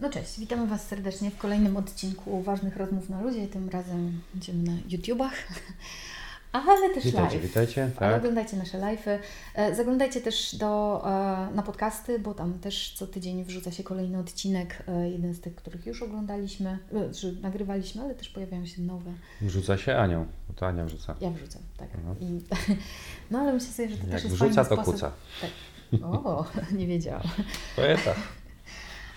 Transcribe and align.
No 0.00 0.10
cześć, 0.10 0.38
witamy 0.40 0.66
Was 0.66 0.86
serdecznie 0.88 1.30
w 1.30 1.38
kolejnym 1.38 1.76
odcinku 1.76 2.42
Ważnych 2.42 2.76
Rozmów 2.76 3.08
na 3.10 3.20
Ludzie. 3.22 3.46
Tym 3.48 3.68
razem 3.68 4.20
będziemy 4.34 4.62
na 4.62 4.72
YouTubach, 4.88 5.32
ale 6.52 6.94
też 6.94 7.04
Witajcie, 7.04 7.34
live. 7.36 7.42
witajcie. 7.42 7.90
Tak. 7.98 8.16
oglądajcie 8.16 8.56
nasze 8.56 8.78
live'y. 8.78 9.18
E, 9.54 9.74
Zaglądajcie 9.74 10.20
też 10.20 10.54
do, 10.56 11.02
e, 11.50 11.54
na 11.54 11.62
podcasty, 11.62 12.18
bo 12.18 12.34
tam 12.34 12.58
też 12.58 12.94
co 12.96 13.06
tydzień 13.06 13.44
wrzuca 13.44 13.72
się 13.72 13.82
kolejny 13.84 14.18
odcinek. 14.18 14.82
e, 14.88 15.10
Jeden 15.10 15.34
z 15.34 15.40
tych, 15.40 15.54
których 15.54 15.86
już 15.86 16.02
oglądaliśmy, 16.02 16.78
że 17.12 17.32
nagrywaliśmy, 17.32 18.02
ale 18.02 18.14
też 18.14 18.28
pojawiają 18.28 18.66
się 18.66 18.82
nowe. 18.82 19.12
Wrzuca 19.40 19.76
się 19.78 19.96
Anią, 19.96 20.26
bo 20.48 20.54
to 20.54 20.66
Ania 20.66 20.84
wrzuca. 20.84 21.14
Ja 21.20 21.30
wrzucam, 21.30 21.62
tak. 21.76 21.88
Mhm. 21.94 22.16
I, 22.20 22.40
no 23.30 23.38
ale 23.38 23.52
myślę 23.52 23.68
sobie, 23.72 23.88
że 23.88 23.96
to 23.96 24.02
Jak 24.02 24.10
też 24.12 24.24
jest 24.24 24.34
wrzuca, 24.36 24.64
fajny 24.64 24.68
to 24.68 24.74
sposób. 24.82 24.94
kuca. 24.94 25.12
Tak. 25.40 25.50
O, 26.02 26.44
nie 26.78 26.86
wiedziałam. 26.86 27.22
Poeta. 27.76 28.14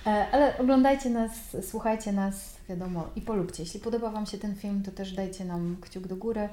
E, 0.07 0.27
Ale 0.31 0.57
oglądajcie 0.57 1.09
nas, 1.09 1.31
słuchajcie 1.69 2.11
nas, 2.11 2.57
wiadomo, 2.69 3.09
i 3.15 3.21
polubcie. 3.21 3.63
Jeśli 3.63 3.79
podoba 3.79 4.09
Wam 4.09 4.25
się 4.25 4.37
ten 4.37 4.55
film, 4.55 4.83
to 4.83 4.91
też 4.91 5.13
dajcie 5.13 5.45
nam 5.45 5.77
kciuk 5.81 6.07
do 6.07 6.15
góry. 6.15 6.49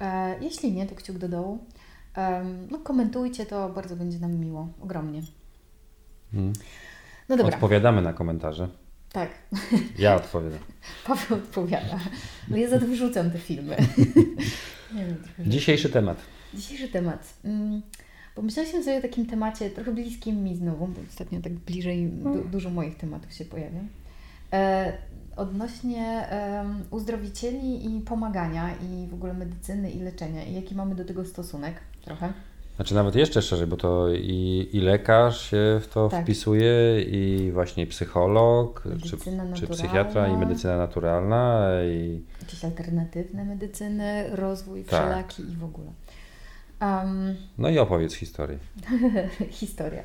E, 0.00 0.34
Jeśli 0.40 0.72
nie, 0.72 0.86
to 0.86 0.94
kciuk 0.94 1.18
do 1.18 1.28
dołu. 1.28 1.58
No, 2.70 2.78
komentujcie 2.78 3.46
to, 3.46 3.68
bardzo 3.68 3.96
będzie 3.96 4.18
nam 4.18 4.34
miło, 4.34 4.68
ogromnie. 4.80 5.22
Mm. 6.34 6.52
No 7.28 7.36
dobra, 7.36 7.54
Odpowiadamy 7.54 8.02
na 8.02 8.12
komentarze. 8.12 8.68
tak, 9.12 9.30
Ja 9.98 10.14
odpowiadam. 10.16 10.58
Paweł 11.06 11.38
odpowiada. 11.38 11.98
No 12.48 12.56
ja 12.56 12.78
wrzucam 12.78 13.30
te 13.30 13.38
filmy. 13.38 13.76
nie 14.94 15.06
wiem, 15.06 15.16
Dzisiejszy 15.38 15.90
temat. 15.90 16.18
Dzisiejszy 16.54 16.88
temat. 16.88 17.34
Mm, 18.34 18.44
Pomyśleliśmy 18.44 18.82
sobie 18.84 18.98
o 18.98 19.02
takim 19.02 19.26
temacie 19.26 19.70
trochę 19.70 19.92
bliskim 19.92 20.44
mi 20.44 20.56
znowu, 20.56 20.86
bo 20.86 21.00
ostatnio 21.08 21.40
tak 21.40 21.52
bliżej 21.52 22.06
du- 22.08 22.44
dużo 22.44 22.70
moich 22.70 22.96
tematów 22.96 23.32
się 23.32 23.44
pojawia. 23.44 23.80
E, 24.52 24.92
odnośnie 25.36 26.28
em, 26.28 26.82
uzdrowicieli 26.90 27.96
i 27.96 28.00
pomagania 28.00 28.70
i 28.74 29.06
w 29.06 29.14
ogóle 29.14 29.34
medycyny 29.34 29.90
i 29.90 30.00
leczenia 30.00 30.44
i 30.44 30.54
jaki 30.54 30.74
mamy 30.74 30.94
do 30.94 31.04
tego 31.04 31.24
stosunek 31.24 31.74
trochę. 32.04 32.32
Znaczy 32.76 32.94
nawet 32.94 33.14
jeszcze 33.14 33.42
szerzej, 33.42 33.66
bo 33.66 33.76
to 33.76 34.08
i, 34.14 34.68
i 34.72 34.80
lekarz 34.80 35.50
się 35.50 35.80
w 35.82 35.88
to 35.88 36.08
Tak. 36.08 36.24
wpisuje, 36.24 37.02
i 37.02 37.50
właśnie 37.52 37.86
psycholog, 37.86 38.84
czy, 39.02 39.16
czy 39.54 39.66
psychiatra, 39.66 40.28
i 40.28 40.36
medycyna 40.36 40.76
naturalna, 40.76 41.68
i 41.84 42.22
Jakieś 42.42 42.64
alternatywne 42.64 43.44
medycyny, 43.44 44.24
rozwój 44.32 44.84
Tak. 44.84 45.00
wszelaki 45.00 45.42
i 45.42 45.56
w 45.56 45.64
ogóle. 45.64 45.86
Em, 46.80 47.36
no 47.58 47.68
i 47.68 47.78
opowiedz 47.78 48.14
historię. 48.14 48.58
historia. 49.50 50.02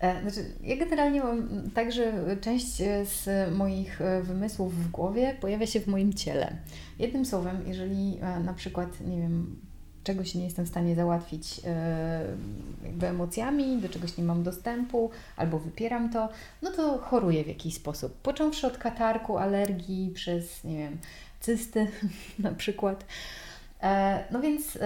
E, 0.00 0.22
Znaczy, 0.22 0.50
ja 0.62 0.76
generalnie 0.76 1.22
mam 1.22 1.70
tak, 1.74 1.92
że 1.92 2.12
część 2.40 2.80
e, 2.80 3.06
z 3.06 3.28
moich 3.54 4.00
e, 4.00 4.22
wymysłów 4.22 4.74
w 4.74 4.90
głowie 4.90 5.36
pojawia 5.40 5.66
się 5.66 5.80
w 5.80 5.86
moim 5.86 6.14
ciele. 6.14 6.56
Jednym 6.98 7.24
słowem, 7.26 7.62
jeżeli 7.66 8.18
na 8.44 8.54
przykład, 8.54 9.00
nie 9.00 9.20
wiem, 9.20 9.56
czegoś 10.04 10.34
nie 10.34 10.44
jestem 10.44 10.64
w 10.64 10.68
stanie 10.68 10.94
załatwić 10.94 11.60
jakby 12.84 13.06
emocjami, 13.06 13.78
do 13.80 13.88
czegoś 13.88 14.16
nie 14.16 14.24
mam 14.24 14.42
dostępu, 14.42 15.10
albo 15.36 15.58
wypieram 15.58 16.10
to, 16.10 16.28
no 16.62 16.70
to 16.70 16.98
choruję 16.98 17.44
w 17.44 17.48
jakiś 17.48 17.74
sposób. 17.74 18.14
Począwszy 18.14 18.66
od 18.66 18.78
katarku, 18.78 19.38
alergii, 19.38 20.10
przez, 20.14 20.64
nie 20.64 20.78
wiem, 20.78 20.98
cysty 21.40 21.86
na 22.38 22.52
przykład. 22.52 23.04
E, 23.82 24.24
No 24.30 24.40
więc 24.40 24.78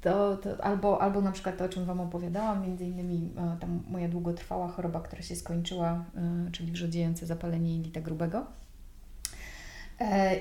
to, 0.00 0.36
to 0.36 0.64
albo, 0.64 1.02
albo 1.02 1.20
na 1.20 1.32
przykład 1.32 1.56
to, 1.56 1.64
o 1.64 1.68
czym 1.68 1.84
Wam 1.84 2.00
opowiadałam, 2.00 2.62
między 2.62 2.84
innymi 2.84 3.30
e, 3.36 3.56
tam 3.60 3.82
moja 3.88 4.08
długotrwała 4.08 4.68
choroba, 4.68 5.00
która 5.00 5.22
się 5.22 5.36
skończyła, 5.36 6.04
e, 6.16 6.50
czyli 6.52 6.72
wrzodziejące 6.72 7.26
zapalenie 7.26 7.76
jelita 7.76 8.00
grubego. 8.00 8.46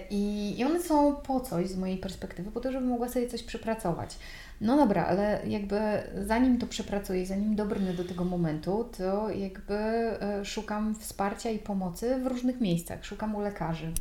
I, 0.09 0.55
I 0.57 0.63
one 0.63 0.81
są 0.81 1.15
po 1.15 1.39
coś 1.39 1.69
z 1.69 1.77
mojej 1.77 1.97
perspektywy, 1.97 2.51
po 2.51 2.59
to, 2.59 2.71
żebym 2.71 2.89
mogła 2.89 3.09
sobie 3.09 3.27
coś 3.27 3.43
przepracować. 3.43 4.17
No 4.61 4.77
dobra, 4.77 5.05
ale 5.05 5.41
jakby 5.47 5.79
zanim 6.25 6.57
to 6.57 6.67
przepracuję, 6.67 7.25
zanim 7.25 7.55
dobrnę 7.55 7.93
do 7.93 8.03
tego 8.03 8.25
momentu, 8.25 8.89
to 8.97 9.29
jakby 9.29 10.09
szukam 10.43 10.95
wsparcia 10.95 11.49
i 11.49 11.59
pomocy 11.59 12.19
w 12.23 12.27
różnych 12.27 12.61
miejscach. 12.61 13.05
Szukam 13.05 13.35
u 13.35 13.41
lekarzy, 13.41 13.91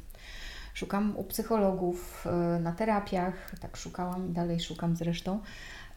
szukam 0.74 1.16
u 1.16 1.24
psychologów, 1.24 2.26
e, 2.26 2.60
na 2.60 2.72
terapiach, 2.72 3.50
tak 3.60 3.76
szukałam 3.76 4.30
i 4.30 4.32
dalej 4.32 4.60
szukam 4.60 4.96
zresztą. 4.96 5.40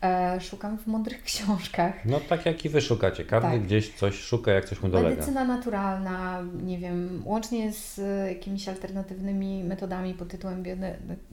E, 0.03 0.41
Szukam 0.41 0.77
w 0.77 0.87
mądrych 0.87 1.23
książkach. 1.29 2.05
No 2.05 2.19
tak 2.19 2.45
jak 2.45 2.65
i 2.65 2.69
wy 2.69 2.81
szukacie. 2.81 3.25
Każdy 3.25 3.49
Tak. 3.49 3.61
gdzieś 3.63 3.93
coś 3.93 4.15
szuka, 4.15 4.51
jak 4.51 4.65
coś 4.65 4.81
mu 4.81 4.89
dolega. 4.89 5.09
Medycyna 5.09 5.43
naturalna, 5.43 6.43
nie 6.63 6.77
wiem, 6.77 7.21
łącznie 7.25 7.73
z 7.73 7.99
e, 7.99 8.33
jakimiś 8.33 8.69
alternatywnymi 8.69 9.63
metodami 9.63 10.13
pod 10.13 10.27
tytułem 10.27 10.63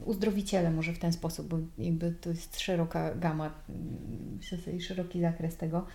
uzdrowiciele 0.05 0.71
może 0.71 0.93
w 0.93 0.99
ten 0.99 1.13
sposób, 1.13 1.47
bo 1.49 1.59
jakby 1.79 2.13
to 2.13 2.31
jest 2.31 2.61
szeroka 2.61 3.15
gama, 3.15 3.51
mm, 3.69 4.37
myślę 4.37 4.59
sobie, 4.59 4.81
szeroki 4.81 5.21
zakres 5.21 5.57
tego. 5.57 5.87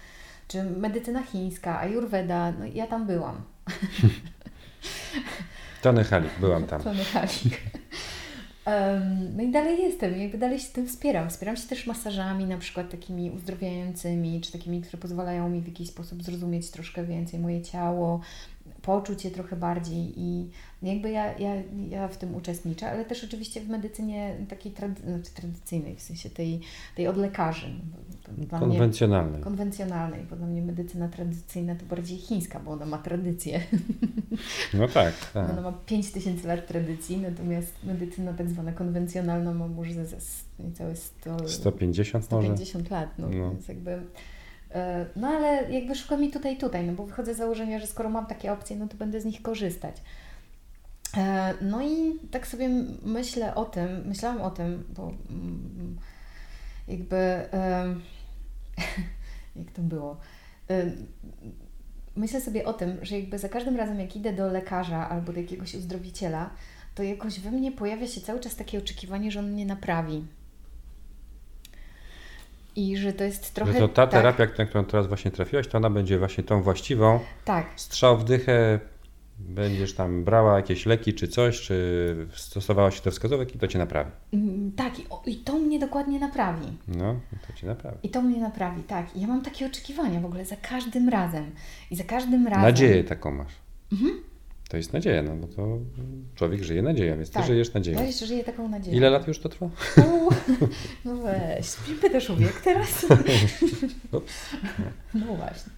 Czy 0.47 0.63
medycyna 0.63 1.23
chińska, 1.23 1.79
ayurveda, 1.79 2.51
no 2.51 2.65
ja 2.73 2.87
tam 2.87 3.07
byłam. 3.07 3.41
Tony 5.81 6.03
Halik, 6.03 6.31
byłam 6.39 6.63
tam. 6.67 6.81
To 6.81 6.93
mechanik. 6.93 7.61
Em, 8.65 9.35
No 9.37 9.43
i 9.43 9.51
dalej 9.51 9.81
jestem, 9.81 10.19
jakby 10.19 10.37
dalej 10.37 10.59
się 10.59 10.67
tym 10.73 10.87
wspieram. 10.87 11.29
Wspieram 11.29 11.57
się 11.57 11.67
też 11.67 11.87
masażami, 11.87 12.45
na 12.45 12.57
przykład 12.57 12.89
takimi 12.89 13.31
uzdrowiającymi, 13.31 14.41
czy 14.41 14.51
takimi, 14.51 14.81
które 14.81 14.97
pozwalają 15.01 15.49
mi 15.49 15.61
w 15.61 15.67
jakiś 15.67 15.89
sposób 15.89 16.23
zrozumieć 16.23 16.71
troszkę 16.71 17.03
więcej 17.03 17.39
moje 17.39 17.61
ciało, 17.61 18.19
poczuć 18.89 19.25
je 19.25 19.31
trochę 19.31 19.55
bardziej 19.55 20.13
i 20.19 20.49
jakby 20.83 21.11
ja, 21.11 21.37
ja, 21.37 21.55
ja 21.89 22.07
w 22.07 22.17
tym 22.17 22.35
uczestniczę, 22.35 22.91
ale 22.91 23.05
też 23.05 23.23
oczywiście 23.23 23.61
w 23.61 23.69
medycynie 23.69 24.35
takiej 24.49 24.71
trady, 24.71 25.01
znaczy 25.01 25.31
tradycyjnej, 25.33 25.95
w 25.95 26.01
sensie 26.01 26.29
tej, 26.29 26.61
tej 26.95 27.07
od 27.07 27.17
lekarzy. 27.17 27.67
Dla 28.37 28.59
mnie, 28.59 28.67
Konwencjonalny. 28.67 29.39
konwencjonalnej, 29.39 30.23
bo 30.29 30.35
dla 30.35 30.47
mnie 30.47 30.61
medycyna 30.61 31.07
tradycyjna 31.07 31.75
to 31.75 31.85
bardziej 31.85 32.17
chińska, 32.17 32.59
bo 32.59 32.71
ona 32.71 32.85
ma 32.85 32.97
tradycję. 32.97 33.59
No 34.73 34.87
tak, 34.87 35.13
tak. 35.33 35.49
Ona 35.49 35.61
ma 35.61 35.71
5000 35.71 36.47
lat 36.47 36.67
tradycji, 36.67 37.17
natomiast 37.17 37.73
medycyna 37.83 38.33
tak 38.33 38.49
zwana 38.49 38.71
konwencjonalna 38.71 39.53
ma 39.53 39.67
może 39.67 39.93
ze, 39.93 40.05
ze 40.05 40.17
niecałe 40.59 40.95
100, 40.95 41.47
150 41.49 42.31
może? 42.31 42.47
150 42.47 42.89
lat. 42.89 43.09
No, 43.17 43.29
No. 43.29 43.51
Więc 43.51 43.67
jakby, 43.67 44.01
no 45.15 45.27
ale 45.27 45.71
jakby 45.71 45.95
szukam 45.95 46.21
mi 46.21 46.31
tutaj, 46.31 46.57
tutaj, 46.57 46.85
no 46.85 46.93
bo 46.93 47.05
wychodzę 47.05 47.33
z 47.33 47.37
założenia, 47.37 47.79
że 47.79 47.87
skoro 47.87 48.09
mam 48.09 48.25
takie 48.25 48.53
opcje, 48.53 48.75
no 48.75 48.87
to 48.87 48.97
będę 48.97 49.21
z 49.21 49.25
nich 49.25 49.41
korzystać. 49.41 49.95
E, 51.17 51.53
No 51.61 51.81
i 51.81 52.19
tak 52.31 52.47
sobie 52.47 52.69
myślę 53.03 53.55
o 53.55 53.65
tym, 53.65 54.07
myślałam 54.07 54.41
o 54.41 54.51
tym, 54.51 54.83
bo 54.89 55.13
mm, 55.29 55.97
jakby 56.87 57.17
em, 57.51 58.01
jak 59.55 59.71
to 59.71 59.81
było? 59.81 60.17
Myślę 62.15 62.41
sobie 62.41 62.65
o 62.65 62.73
tym, 62.73 62.97
że 63.01 63.19
jakby 63.19 63.39
za 63.39 63.49
każdym 63.49 63.75
razem, 63.75 63.99
jak 63.99 64.15
idę 64.15 64.33
do 64.33 64.47
lekarza 64.47 65.09
albo 65.09 65.33
do 65.33 65.39
jakiegoś 65.39 65.75
uzdrowiciela, 65.75 66.49
to 66.95 67.03
jakoś 67.03 67.39
we 67.39 67.51
mnie 67.51 67.71
pojawia 67.71 68.07
się 68.07 68.21
cały 68.21 68.39
czas 68.39 68.55
takie 68.55 68.77
oczekiwanie, 68.77 69.31
że 69.31 69.39
on 69.39 69.51
mnie 69.51 69.65
naprawi. 69.65 70.25
I 72.75 72.97
że 72.97 73.13
to 73.13 73.23
jest 73.23 73.53
trochę. 73.53 73.73
Że 73.73 73.79
to 73.79 73.87
ta 73.87 74.07
tak, 74.07 74.11
terapia, 74.11 74.47
na 74.57 74.65
którą 74.65 74.85
teraz 74.85 75.07
właśnie 75.07 75.31
trafiłaś, 75.31 75.67
to 75.67 75.77
ona 75.77 75.89
będzie 75.89 76.19
właśnie 76.19 76.43
tą 76.43 76.61
właściwą. 76.61 77.19
Tak, 77.45 77.65
Strzał 77.75 78.17
w 78.17 78.23
dychę, 78.23 78.79
będziesz 79.39 79.93
tam 79.93 80.23
brała 80.23 80.55
jakieś 80.55 80.85
leki 80.85 81.13
czy 81.13 81.27
coś, 81.27 81.61
czy 81.61 82.27
stosowała 82.33 82.91
się 82.91 83.01
do 83.03 83.11
wskazówek 83.11 83.55
i 83.55 83.59
to 83.59 83.67
cię 83.67 83.79
naprawi. 83.79 84.11
Mm, 84.33 84.71
tak, 84.71 84.99
i, 84.99 85.09
o, 85.09 85.21
i 85.25 85.35
to 85.35 85.53
mnie 85.53 85.79
dokładnie 85.79 86.19
naprawi. 86.19 86.67
No, 86.87 87.15
to 87.47 87.53
cię 87.53 87.67
naprawi. 87.67 87.97
I 88.03 88.09
to 88.09 88.21
mnie 88.21 88.39
naprawi, 88.39 88.83
tak. 88.83 89.15
I 89.15 89.21
ja 89.21 89.27
mam 89.27 89.41
takie 89.41 89.65
oczekiwania 89.65 90.19
w 90.19 90.25
ogóle 90.25 90.45
za 90.45 90.55
każdym 90.55 91.09
razem. 91.09 91.51
I 91.91 91.95
za 91.95 92.03
każdym 92.03 92.47
razem. 92.47 92.61
Nadzieję 92.61 93.03
taką 93.03 93.31
masz. 93.31 93.53
Mhm. 93.91 94.28
To 94.69 94.77
jest 94.77 94.93
nadzieja, 94.93 95.23
no 95.23 95.35
bo 95.35 95.47
to 95.47 95.77
człowiek 96.35 96.63
żyje 96.63 96.81
nadzieją, 96.81 97.15
więc 97.17 97.31
Tak. 97.31 97.43
ty 97.43 97.47
żyjesz 97.47 97.67
Ja 97.67 97.73
nadzieją. 97.73 98.05
jeszcze 98.05 98.25
żyję 98.25 98.43
taką 98.43 98.67
nadzieją. 98.69 98.97
Ile 98.97 99.09
lat 99.09 99.27
już 99.27 99.39
to 99.39 99.49
trwa? 99.49 99.65
U, 99.65 100.29
No 101.05 101.15
weź, 101.17 101.75
pytasz 102.01 102.29
o 102.29 102.35
wiek 102.35 102.61
teraz? 102.61 103.05
No 105.13 105.25
właśnie. 105.35 105.71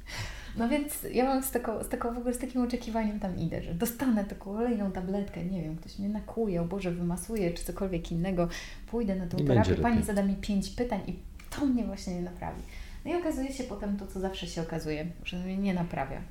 No 0.57 0.69
więc 0.69 1.05
ja 1.13 1.25
mam 1.25 1.43
z, 1.43 1.51
taką, 1.51 1.83
z, 1.83 1.89
taką, 1.89 2.13
w 2.13 2.17
ogóle 2.17 2.33
z 2.33 2.37
takim 2.37 2.61
oczekiwaniem 2.61 3.19
tam 3.19 3.37
idę, 3.37 3.61
że 3.61 3.73
dostanę 3.73 4.25
taką 4.25 4.53
kolejną 4.55 4.91
tabletkę, 4.91 5.45
nie 5.45 5.61
wiem, 5.61 5.75
ktoś 5.75 5.99
mnie 5.99 6.09
nakuje, 6.09 6.61
o 6.61 6.65
Boże, 6.65 6.91
wymasuje, 6.91 7.53
czy 7.53 7.63
cokolwiek 7.63 8.11
innego, 8.11 8.47
pójdę 8.91 9.15
na 9.15 9.27
tą 9.27 9.37
I 9.37 9.45
terapię, 9.45 9.75
pani 9.75 10.03
zada 10.03 10.23
mi 10.23 10.35
pięć 10.35 10.69
pytań 10.69 10.99
i 11.07 11.13
to 11.49 11.65
mnie 11.65 11.83
właśnie 11.83 12.15
nie 12.15 12.21
naprawi. 12.21 12.61
No 13.05 13.11
i 13.11 13.15
okazuje 13.15 13.53
się 13.53 13.63
potem 13.63 13.97
to, 13.97 14.07
co 14.07 14.19
zawsze 14.19 14.47
się 14.47 14.61
okazuje, 14.61 15.05
że 15.23 15.37
mnie 15.37 15.57
nie 15.57 15.73
naprawia. 15.73 16.21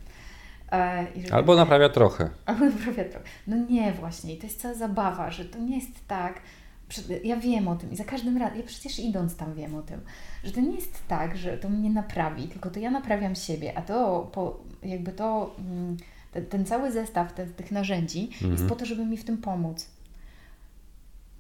E, 0.73 1.07
Albo 1.33 1.57
naprawia 1.57 1.89
trochę. 1.89 2.31
Albo 2.47 2.65
naprawia 2.65 3.05
trochę. 3.05 3.27
No 3.47 3.57
nie 3.71 3.93
właśnie, 3.93 4.35
i 4.35 4.39
to 4.39 4.47
jest 4.47 4.61
cała 4.61 4.75
zabawa, 4.75 5.31
że 5.31 5.45
to 5.45 5.59
nie 5.59 5.77
jest 5.77 6.09
tak, 6.09 6.41
ja 7.25 7.37
wiem 7.37 7.69
o 7.69 7.77
tym 7.77 7.93
i 7.93 7.97
za 7.97 8.05
każdym 8.05 8.37
razem, 8.37 8.59
ja 8.59 8.65
przecież 8.65 8.99
idąc 8.99 9.37
tam 9.37 9.55
wiem 9.55 9.75
o 9.75 9.83
tym, 9.83 10.01
że 10.45 10.53
to 10.53 10.61
nie 10.61 10.75
jest 10.75 11.09
tak, 11.09 11.37
że 11.37 11.59
to 11.59 11.69
mnie 11.69 11.91
naprawi, 11.91 12.49
tylko 12.49 12.71
to 12.71 12.81
ja 12.81 12.91
naprawiam 12.91 13.35
siebie, 13.35 13.79
a 13.79 13.83
to 13.83 14.29
po, 14.33 14.61
jakby 14.83 15.13
to, 15.13 15.55
mm, 15.59 15.97
ten, 16.33 16.47
ten 16.47 16.67
cały 16.67 16.93
zestaw 16.93 17.33
te, 17.33 17.47
tych 17.47 17.73
narzędzi 17.73 18.31
mhm. 18.33 18.53
jest 18.53 18.67
po 18.67 18.77
to, 18.77 18.87
żeby 18.87 19.07
mi 19.07 19.17
w 19.17 19.25
tym 19.25 19.39
pomóc. 19.39 19.87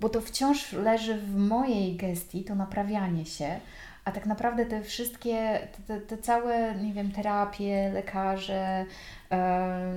Bo 0.01 0.09
to 0.09 0.21
wciąż 0.21 0.73
leży 0.73 1.19
w 1.19 1.37
mojej 1.37 1.97
gestii, 1.97 2.45
to 2.45 2.55
naprawianie 2.55 3.27
się, 3.27 3.61
a 4.05 4.13
tak 4.13 4.27
naprawdę 4.27 4.67
te 4.67 4.83
wszystkie, 4.83 5.69
te, 5.87 6.01
te 6.01 6.19
całe, 6.19 6.75
nie 6.75 6.93
wiem, 6.93 7.13
terapie, 7.13 7.91
lekarze, 7.95 8.87
e, 9.31 9.95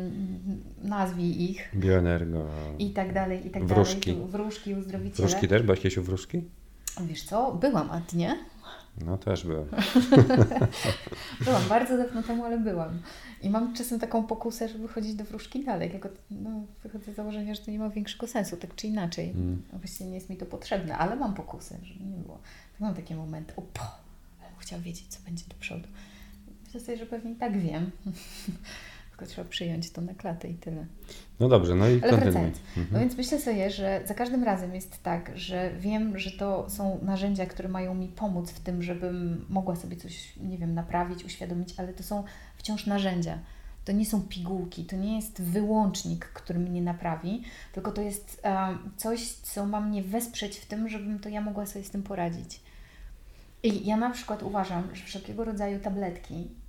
nazwij 0.84 1.52
ich. 1.52 1.70
Bioenergo. 1.76 2.46
I 2.80 2.90
tak 2.90 3.14
dalej, 3.14 3.48
i 3.48 3.50
tak 3.50 3.66
wróżki. 3.66 4.14
dalej. 4.14 4.30
Wróżki, 4.30 4.74
uzdrowiciele. 4.74 5.30
Wróżki 5.30 5.48
też? 5.48 5.62
Byłaś 5.62 5.80
kiedyś 5.80 5.98
u 5.98 6.04
wróżki? 6.04 6.42
Wiesz 7.02 7.24
co, 7.24 7.52
byłam, 7.52 7.92
a 7.92 8.02
ty 8.02 8.18
nie? 8.18 8.38
No 9.02 9.18
też 9.18 9.46
byłem. 9.46 9.66
byłam 11.46 11.64
bardzo 11.70 11.98
dawno 11.98 12.24
temu, 12.24 12.44
ale 12.44 12.58
byłam. 12.58 13.00
I 13.42 13.50
mam 13.50 13.76
czasem 13.76 14.00
taką 14.00 14.24
pokusę, 14.24 14.70
żeby 14.70 14.88
chodzić 14.88 15.16
do 15.16 15.24
wróżki 15.24 15.66
dalej, 15.66 15.92
tylko 15.92 16.10
no, 16.32 16.50
wychodzę 16.84 17.14
z 17.14 17.16
założenia, 17.16 17.56
że 17.56 17.62
to 17.62 17.72
nie 17.72 17.80
ma 17.80 17.90
większego 17.90 18.28
sensu, 18.28 18.58
tak 18.58 18.76
czy 18.76 18.88
inaczej. 18.88 19.30
Mm. 19.30 19.62
Właściwie 19.74 20.10
nie 20.10 20.16
jest 20.16 20.30
mi 20.30 20.38
to 20.38 20.46
potrzebne, 20.46 20.98
ale 20.98 21.16
mam 21.16 21.34
pokusę, 21.34 21.78
żeby 21.84 22.06
nie 22.06 22.18
było. 22.18 22.38
Tak 22.72 22.82
mam 22.82 22.96
takie 22.96 23.16
momenty, 23.16 23.56
o 23.56 23.62
po, 23.62 23.84
chciałam 24.58 24.84
wiedzieć, 24.84 25.08
co 25.08 25.20
będzie 25.26 25.46
do 25.48 25.56
przodu. 25.60 25.88
Myślę 26.64 26.80
sobie, 26.80 26.98
że 26.98 27.06
pewnie 27.06 27.32
i 27.32 27.36
tak 27.36 27.60
wiem. 27.60 27.92
Tylko 29.14 29.26
trzeba 29.26 29.50
przyjąć 29.50 29.92
to 29.92 30.02
na 30.02 30.14
klatę 30.14 30.50
i 30.50 30.54
tyle. 30.54 30.86
No 31.40 31.50
dobrze, 31.50 31.76
no 31.76 31.88
i 31.88 32.04
Ale 32.04 32.18
wracając. 32.18 32.58
Mhm. 32.58 32.88
No 32.92 33.00
więc 33.00 33.18
myślę 33.18 33.40
sobie, 33.40 33.72
że 33.72 34.02
za 34.06 34.14
każdym 34.14 34.44
razem 34.44 34.76
jest 34.76 35.04
tak, 35.04 35.32
że 35.36 35.72
wiem, 35.80 36.20
że 36.20 36.32
to 36.32 36.70
są 36.70 37.00
narzędzia, 37.02 37.46
które 37.46 37.70
mają 37.70 37.94
mi 37.94 38.08
pomóc 38.08 38.52
w 38.52 38.60
tym, 38.60 38.84
żebym 38.84 39.46
mogła 39.50 39.76
sobie 39.76 39.96
coś, 39.96 40.38
nie 40.38 40.58
wiem, 40.58 40.74
naprawić, 40.74 41.26
uświadomić, 41.26 41.74
ale 41.78 41.94
to 41.94 42.04
są 42.04 42.24
wciąż 42.58 42.88
narzędzia. 42.88 43.40
To 43.86 43.92
nie 43.92 44.06
są 44.06 44.22
pigułki, 44.22 44.86
to 44.86 44.96
nie 44.96 45.16
jest 45.16 45.42
wyłącznik, 45.42 46.26
który 46.26 46.60
mnie 46.60 46.82
naprawi, 46.82 47.44
tylko 47.74 47.92
to 47.92 48.02
jest 48.02 48.42
um, 48.44 48.92
coś, 48.98 49.32
co 49.32 49.66
ma 49.66 49.82
mnie 49.82 50.04
wesprzeć 50.04 50.58
w 50.58 50.66
tym, 50.66 50.90
żebym 50.90 51.20
to 51.20 51.30
ja 51.30 51.42
mogła 51.42 51.66
sobie 51.66 51.86
z 51.86 51.90
tym 51.90 52.04
poradzić. 52.04 52.62
I 53.64 53.88
ja 53.88 53.98
na 53.98 54.10
przykład 54.10 54.44
uważam, 54.44 54.96
że 54.96 55.06
wszelkiego 55.06 55.46
rodzaju 55.46 55.80
tabletki 55.80 56.63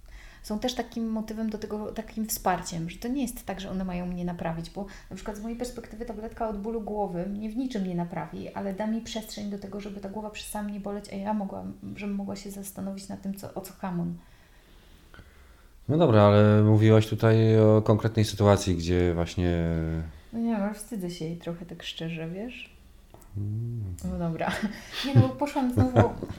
są 0.45 0.59
też 0.59 0.75
takim 0.75 1.09
motywem 1.09 1.51
do 1.51 1.59
tego, 1.59 1.93
takim 1.93 2.27
wsparciem, 2.27 2.91
że 2.91 2.99
to 2.99 3.09
nie 3.09 3.23
jest 3.23 3.47
tak, 3.47 3.61
że 3.61 3.71
one 3.71 3.85
mają 3.85 4.07
mnie 4.07 4.25
naprawić, 4.25 4.71
bo 4.71 4.87
na 5.11 5.17
przykład 5.17 5.37
z 5.37 5.41
mojej 5.41 5.59
perspektywy 5.59 6.05
tabletka 6.05 6.49
od 6.49 6.59
bólu 6.59 6.81
głowy 6.81 7.27
mnie 7.27 7.51
w 7.51 7.57
niczym 7.57 7.87
nie 7.87 7.95
naprawi, 7.95 8.49
ale 8.55 8.75
da 8.75 8.87
mi 8.87 9.01
przestrzeń 9.01 9.51
do 9.51 9.59
tego, 9.59 9.81
żeby 9.81 10.01
ta 10.01 10.09
głowa 10.09 10.31
przestała 10.31 10.65
mnie 10.65 10.81
boleć, 10.81 11.13
a 11.13 11.17
ja 11.17 11.35
mogłam, 11.35 11.73
żebym 11.97 12.17
mogła 12.17 12.37
się 12.37 12.51
zastanowić 12.51 13.09
nad 13.09 13.23
tym, 13.23 13.35
co, 13.35 13.55
o 13.55 13.61
co 13.61 13.73
hamon. 13.73 14.15
No 15.89 15.99
dobra, 15.99 16.23
ale 16.23 16.63
mówiłaś 16.63 17.07
tutaj 17.07 17.61
o 17.61 17.83
konkretnej 17.83 18.25
sytuacji, 18.25 18.77
gdzie 18.77 19.15
właśnie... 19.15 19.67
No 20.33 20.39
nie 20.39 20.57
wiem, 20.57 20.75
wstydzę 20.75 21.11
się 21.11 21.25
jej 21.25 21.37
trochę 21.37 21.67
tak 21.67 21.83
szczerze, 21.83 22.29
wiesz? 22.29 22.75
No 24.05 24.19
dobra. 24.19 24.51
Nie 25.07 25.15
no, 25.15 25.29
poszłam 25.29 25.73
znowu, 25.73 25.93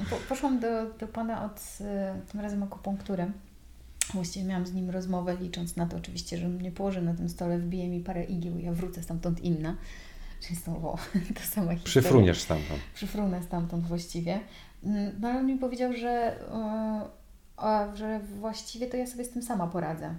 po, 0.09 0.15
poszłam 0.29 0.59
do, 0.59 0.67
do 0.99 1.07
Pana 1.07 1.45
od, 1.45 1.77
tym 2.31 2.41
razem 2.41 2.63
akupunkturę. 2.63 3.31
Właściwie 4.13 4.45
miałam 4.45 4.65
z 4.65 4.73
nim 4.73 4.89
rozmowę, 4.89 5.37
licząc 5.41 5.75
na 5.75 5.85
to 5.85 5.97
oczywiście, 5.97 6.37
że 6.37 6.47
mnie 6.47 6.71
położy 6.71 7.01
na 7.01 7.13
tym 7.13 7.29
stole, 7.29 7.59
wbije 7.59 7.89
mi 7.89 7.99
parę 7.99 8.23
igieł 8.23 8.59
ja 8.59 8.73
wrócę 8.73 9.03
stamtąd 9.03 9.41
inna. 9.41 9.75
Czyli 10.41 10.55
znowu 10.55 10.97
to 11.35 11.41
sama 11.43 11.75
historia. 11.75 11.83
Przyfruniesz 11.83 12.41
stamtąd. 12.41 12.79
Przyfrunę 12.93 13.43
stamtąd 13.43 13.85
właściwie. 13.85 14.39
Mm, 14.83 15.15
no 15.19 15.27
ale 15.27 15.39
on 15.39 15.45
mi 15.45 15.57
powiedział, 15.57 15.93
że, 15.93 16.39
że 17.93 18.19
właściwie 18.39 18.87
to 18.87 18.97
ja 18.97 19.07
sobie 19.07 19.25
z 19.25 19.29
tym 19.29 19.43
sama 19.43 19.67
poradzę. 19.67 20.15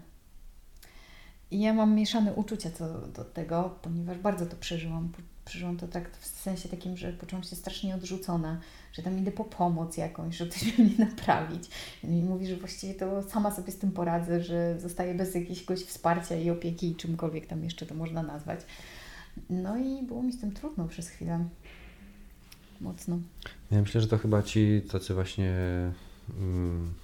I 1.50 1.60
ja 1.60 1.74
mam 1.74 1.94
mieszane 1.94 2.32
uczucia 2.32 2.70
co 2.70 2.98
do 3.08 3.24
tego, 3.24 3.78
ponieważ 3.82 4.18
bardzo 4.18 4.46
to 4.46 4.56
przeżyłam 4.56 5.12
przeżyłam 5.46 5.76
to 5.76 5.88
tak 5.88 6.16
w 6.16 6.26
sensie 6.26 6.68
takim, 6.68 6.96
że 6.96 7.12
poczułam 7.12 7.42
się 7.42 7.56
strasznie 7.56 7.94
odrzucona, 7.94 8.60
że 8.92 9.02
tam 9.02 9.18
idę 9.18 9.32
po 9.32 9.44
pomoc 9.44 9.96
jakąś, 9.96 10.36
że 10.36 10.46
ktoś 10.46 10.78
mnie 10.78 10.94
naprawić. 10.98 11.70
I 12.04 12.06
mówi, 12.06 12.46
że 12.46 12.56
właściwie 12.56 12.94
to 12.94 13.22
sama 13.22 13.50
sobie 13.50 13.72
z 13.72 13.78
tym 13.78 13.92
poradzę, 13.92 14.42
że 14.42 14.80
zostaję 14.80 15.14
bez 15.14 15.34
jakiegoś 15.34 15.80
wsparcia 15.80 16.36
i 16.36 16.50
opieki, 16.50 16.94
czymkolwiek 16.94 17.46
tam 17.46 17.64
jeszcze 17.64 17.86
to 17.86 17.94
można 17.94 18.22
nazwać. 18.22 18.60
No 19.50 19.76
i 19.76 20.02
było 20.02 20.22
mi 20.22 20.32
z 20.32 20.40
tym 20.40 20.52
trudno 20.52 20.88
przez 20.88 21.08
chwilę. 21.08 21.48
Mocno. 22.80 23.18
Ja 23.70 23.80
myślę, 23.80 24.00
że 24.00 24.06
to 24.06 24.18
chyba 24.18 24.42
ci 24.42 24.82
tacy 24.92 25.14
właśnie. 25.14 25.54
Mm, 26.38 26.94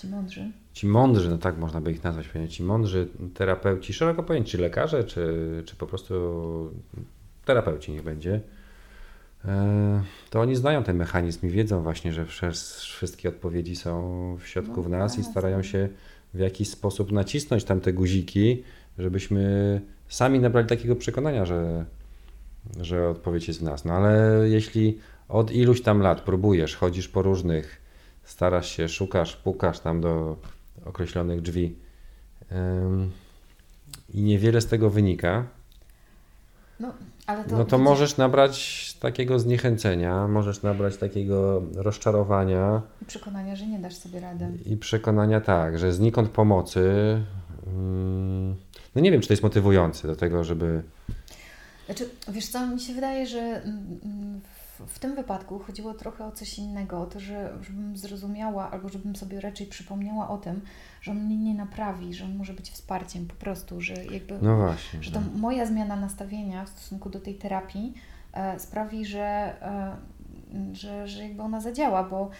ci 0.00 0.06
mądrzy. 0.08 0.50
Ci 0.72 0.86
mądrzy, 0.86 1.30
no 1.30 1.38
tak 1.38 1.58
można 1.58 1.80
by 1.80 1.92
ich 1.92 2.04
nazwać, 2.04 2.26
ci 2.48 2.62
mądrzy 2.62 3.08
terapeuci, 3.34 3.92
szeroko 3.92 4.22
pojęci, 4.22 4.50
czy 4.50 4.58
lekarze, 4.58 5.04
czy, 5.04 5.62
czy 5.66 5.76
po 5.76 5.86
prostu 5.86 6.14
terapeuci 7.44 7.92
niech 7.92 8.02
będzie, 8.02 8.40
e, 9.44 10.02
to 10.30 10.40
oni 10.40 10.56
znają 10.56 10.82
ten 10.82 10.96
mechanizm 10.96 11.46
i 11.46 11.50
wiedzą 11.50 11.82
właśnie, 11.82 12.12
że 12.12 12.26
wszystkie 12.26 13.28
odpowiedzi 13.28 13.76
są 13.76 14.36
w 14.40 14.46
środku 14.46 14.82
w 14.82 14.88
no 14.88 14.98
nas 14.98 15.18
i 15.18 15.22
tak. 15.22 15.30
starają 15.30 15.62
się 15.62 15.88
w 16.34 16.38
jakiś 16.38 16.70
sposób 16.70 17.12
nacisnąć 17.12 17.64
tam 17.64 17.80
te 17.80 17.92
guziki, 17.92 18.62
żebyśmy 18.98 19.80
sami 20.08 20.40
nabrali 20.40 20.66
takiego 20.66 20.96
przekonania, 20.96 21.44
że, 21.44 21.84
że 22.80 23.08
odpowiedź 23.08 23.48
jest 23.48 23.60
w 23.60 23.62
nas. 23.62 23.84
No 23.84 23.92
ale 23.92 24.42
jeśli 24.48 24.98
od 25.28 25.52
iluś 25.52 25.82
tam 25.82 26.00
lat 26.00 26.20
próbujesz, 26.20 26.76
chodzisz 26.76 27.08
po 27.08 27.22
różnych, 27.22 27.87
starasz 28.28 28.68
się, 28.68 28.88
szukasz, 28.88 29.36
pukasz 29.36 29.80
tam 29.80 30.00
do 30.00 30.36
określonych 30.84 31.42
drzwi 31.42 31.76
i 34.14 34.22
niewiele 34.22 34.60
z 34.60 34.66
tego 34.66 34.90
wynika, 34.90 35.44
no, 36.80 36.92
ale 37.26 37.44
to, 37.44 37.56
no 37.56 37.64
to 37.64 37.78
możesz 37.78 38.16
nabrać 38.16 38.94
takiego 39.00 39.38
zniechęcenia, 39.38 40.28
możesz 40.28 40.62
nabrać 40.62 40.96
takiego 40.96 41.62
rozczarowania. 41.74 42.82
I 43.02 43.04
przekonania, 43.04 43.56
że 43.56 43.66
nie 43.66 43.78
dasz 43.78 43.94
sobie 43.94 44.20
rady. 44.20 44.46
I 44.66 44.76
przekonania 44.76 45.40
tak, 45.40 45.78
że 45.78 45.92
znikąd 45.92 46.30
pomocy. 46.30 46.80
Mm, 47.66 48.56
no 48.94 49.00
nie 49.00 49.12
wiem, 49.12 49.20
czy 49.20 49.28
to 49.28 49.32
jest 49.32 49.42
motywujące 49.42 50.08
do 50.08 50.16
tego, 50.16 50.44
żeby. 50.44 50.82
Znaczy, 51.86 52.08
wiesz 52.28 52.48
co, 52.48 52.66
mi 52.66 52.80
się 52.80 52.92
wydaje, 52.94 53.26
że 53.26 53.38
mm, 53.38 54.40
w 54.86 54.98
tym 54.98 55.14
wypadku 55.14 55.58
chodziło 55.58 55.94
trochę 55.94 56.24
o 56.24 56.32
coś 56.32 56.58
innego, 56.58 57.00
o 57.00 57.06
to, 57.06 57.20
że, 57.20 57.58
żebym 57.62 57.96
zrozumiała, 57.96 58.70
albo 58.70 58.88
żebym 58.88 59.16
sobie 59.16 59.40
raczej 59.40 59.66
przypomniała 59.66 60.28
o 60.28 60.38
tym, 60.38 60.60
że 61.00 61.10
on 61.10 61.24
mnie 61.24 61.36
nie 61.36 61.54
naprawi, 61.54 62.14
że 62.14 62.24
on 62.24 62.36
może 62.36 62.52
być 62.52 62.70
wsparciem 62.70 63.26
po 63.26 63.34
prostu, 63.34 63.80
że 63.80 64.04
jakby, 64.04 64.38
no 64.42 64.56
właśnie, 64.56 65.02
że 65.02 65.10
to 65.10 65.18
tak. 65.18 65.34
moja 65.34 65.66
zmiana 65.66 65.96
nastawienia 65.96 66.64
w 66.64 66.68
stosunku 66.68 67.10
do 67.10 67.20
tej 67.20 67.34
terapii 67.34 67.94
e, 68.32 68.58
sprawi, 68.58 69.06
że, 69.06 69.56
e, 69.62 69.96
że, 70.72 71.08
że 71.08 71.22
jakby 71.22 71.42
ona 71.42 71.60
zadziała, 71.60 72.04
bo 72.04 72.30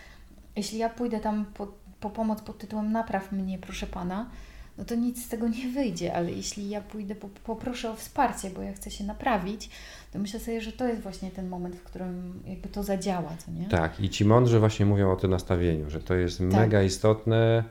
jeśli 0.56 0.78
ja 0.78 0.88
pójdę 0.88 1.20
tam 1.20 1.44
po, 1.44 1.68
po 2.00 2.10
pomoc 2.10 2.42
pod 2.42 2.58
tytułem 2.58 2.92
napraw 2.92 3.32
mnie, 3.32 3.58
proszę 3.58 3.86
Pana, 3.86 4.30
no 4.78 4.84
to 4.84 4.94
nic 4.94 5.24
z 5.24 5.28
tego 5.28 5.48
nie 5.48 5.68
wyjdzie, 5.68 6.14
ale 6.14 6.32
jeśli 6.32 6.68
ja 6.68 6.80
pójdę, 6.80 7.14
po, 7.14 7.28
poproszę 7.28 7.90
o 7.90 7.96
wsparcie, 7.96 8.50
bo 8.50 8.62
ja 8.62 8.72
chcę 8.72 8.90
się 8.90 9.04
naprawić, 9.04 9.70
to 10.12 10.18
myślę 10.18 10.40
sobie, 10.40 10.60
że 10.60 10.72
to 10.72 10.88
jest 10.88 11.02
właśnie 11.02 11.30
ten 11.30 11.48
moment, 11.48 11.76
w 11.76 11.82
którym 11.82 12.42
jakby 12.46 12.68
to 12.68 12.82
zadziała, 12.82 13.36
co 13.46 13.52
nie? 13.52 13.68
Tak, 13.68 14.00
i 14.00 14.10
ci 14.10 14.24
mądrzy 14.24 14.60
właśnie 14.60 14.86
mówią 14.86 15.12
o 15.12 15.16
tym 15.16 15.30
nastawieniu, 15.30 15.90
że 15.90 16.00
to 16.00 16.14
jest 16.14 16.38
tak. 16.38 16.48
mega 16.48 16.82
istotne, 16.82 17.64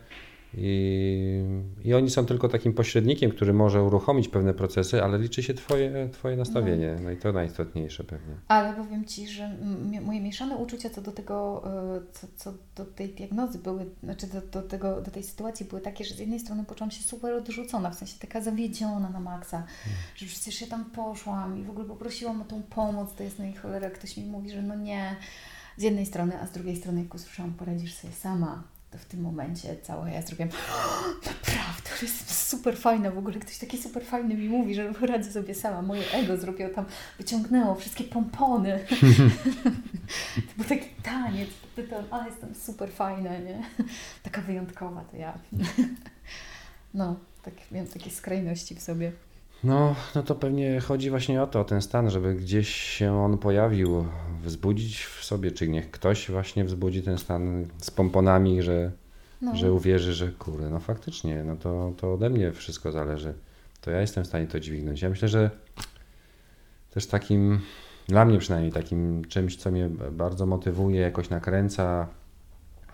i, 0.54 1.44
I 1.84 1.94
oni 1.94 2.10
są 2.10 2.26
tylko 2.26 2.50
takim 2.50 2.74
pośrednikiem, 2.74 3.32
który 3.32 3.54
może 3.54 3.84
uruchomić 3.84 4.28
pewne 4.28 4.54
procesy, 4.54 5.04
ale 5.04 5.18
liczy 5.18 5.44
się 5.44 5.54
Twoje, 5.54 6.10
twoje 6.12 6.38
nastawienie. 6.38 6.96
No. 6.98 7.04
no 7.04 7.12
i 7.12 7.18
to 7.18 7.34
najistotniejsze 7.34 8.04
pewnie. 8.04 8.36
Ale 8.48 8.74
powiem 8.74 9.06
Ci, 9.06 9.28
że 9.28 9.58
moje 10.02 10.22
mieszane 10.22 10.56
uczucia 10.56 10.90
co 10.90 11.02
do 11.02 11.12
tego, 11.12 11.64
e, 11.98 12.02
co, 12.14 12.28
co 12.36 12.54
do 12.76 12.86
tej 12.86 13.10
diagnozy 13.10 13.60
były, 13.60 13.86
znaczy 14.04 14.28
do, 14.28 14.42
do, 14.42 14.62
tego, 14.68 15.02
do 15.02 15.12
tej 15.12 15.24
sytuacji 15.24 15.66
były 15.66 15.82
takie, 15.82 16.06
że 16.06 16.16
z 16.16 16.20
jednej 16.20 16.40
strony 16.40 16.66
poczułam 16.66 16.92
się 16.92 17.04
super 17.04 17.34
odrzucona, 17.34 17.90
w 17.90 17.96
sensie 17.96 18.20
taka 18.20 18.42
zawiedziona 18.42 19.10
na 19.10 19.20
maksa, 19.20 19.58
hmm. 19.58 20.02
że 20.16 20.26
przecież 20.26 20.62
ja 20.62 20.68
tam 20.68 20.86
poszłam 20.86 21.60
i 21.60 21.64
w 21.64 21.70
ogóle 21.70 21.86
poprosiłam 21.86 22.42
o 22.42 22.46
tą 22.46 22.64
pomoc, 22.64 23.16
to 23.16 23.24
jest 23.24 23.40
no 23.40 23.46
i 23.46 23.54
cholera, 23.54 23.90
ktoś 23.90 24.18
mi 24.18 24.26
mówi, 24.26 24.50
że 24.50 24.62
no 24.62 24.76
nie, 24.76 25.16
z 25.78 25.84
jednej 25.84 26.06
strony, 26.06 26.42
a 26.42 26.48
z 26.48 26.52
drugiej 26.52 26.76
strony 26.76 27.04
jak 27.04 27.16
usłyszałam, 27.16 27.54
poradzisz 27.54 27.94
sobie 27.94 28.14
sama 28.14 28.64
to 28.98 29.04
w 29.04 29.06
tym 29.06 29.22
momencie 29.22 29.76
całe 29.84 30.12
ja 30.12 30.22
zrobiłam 30.22 30.50
naprawdę, 31.28 31.90
to 32.00 32.06
jest 32.06 32.50
super 32.50 32.78
fajne, 32.78 33.12
w 33.12 33.18
ogóle 33.18 33.40
ktoś 33.40 33.58
taki 33.58 33.78
super 33.78 34.06
fajny 34.06 34.36
mi 34.36 34.50
mówi, 34.50 34.76
że 34.76 34.94
poradzę 34.94 35.32
sobie 35.32 35.56
sama. 35.56 35.82
Moje 35.82 36.12
ego 36.12 36.38
zrobiło 36.38 36.70
tam, 36.70 36.86
wyciągnęło 37.18 37.76
wszystkie 37.76 38.04
pompony. 38.04 38.80
to 40.48 40.54
był 40.58 40.66
taki 40.66 40.90
taniec, 41.04 41.50
to, 41.90 42.04
a 42.12 42.28
jestem 42.28 42.56
super 42.56 42.92
fajna, 42.92 43.38
nie? 43.38 43.64
Taka 44.24 44.42
wyjątkowa 44.42 45.02
to 45.02 45.18
ja. 45.18 45.40
no, 46.94 47.16
tak, 47.44 47.54
miałam 47.72 47.90
takie 47.90 48.10
skrajności 48.10 48.76
w 48.76 48.82
sobie. 48.82 49.12
No, 49.64 49.96
no 50.16 50.24
to 50.24 50.36
pewnie 50.36 50.80
chodzi 50.80 51.10
właśnie 51.10 51.42
o 51.44 51.48
to, 51.48 51.60
o 51.62 51.64
ten 51.64 51.82
stan, 51.82 52.10
żeby 52.10 52.36
gdzieś 52.36 52.70
się 52.70 53.14
on 53.14 53.38
pojawił, 53.38 54.06
wzbudzić 54.44 55.04
w 55.04 55.24
sobie, 55.26 55.52
czy 55.52 55.68
niech 55.68 55.92
ktoś 55.92 56.32
właśnie 56.32 56.64
wzbudzi 56.66 57.02
ten 57.02 57.18
stan 57.18 57.66
z 57.78 57.92
pomponami, 57.92 58.62
że, 58.62 58.92
No. 59.42 59.56
że 59.56 59.74
uwierzy, 59.74 60.14
że 60.14 60.28
kurde, 60.32 60.70
no 60.70 60.80
faktycznie, 60.80 61.44
no 61.44 61.56
to, 61.56 61.94
to 61.98 62.14
ode 62.14 62.30
mnie 62.30 62.52
wszystko 62.52 62.92
zależy. 62.92 63.34
To 63.82 63.92
ja 63.92 64.02
jestem 64.02 64.24
w 64.24 64.28
stanie 64.28 64.48
to 64.48 64.60
dźwignąć. 64.60 65.02
Ja 65.02 65.10
myślę, 65.10 65.28
że 65.28 65.50
też 66.94 67.08
takim, 67.08 67.60
dla 68.08 68.26
mnie 68.26 68.38
przynajmniej 68.40 68.72
takim 68.72 69.26
czymś, 69.26 69.56
co 69.58 69.72
mnie 69.72 69.90
bardzo 70.12 70.46
motywuje, 70.46 71.02
jakoś 71.02 71.30
nakręca, 71.30 72.08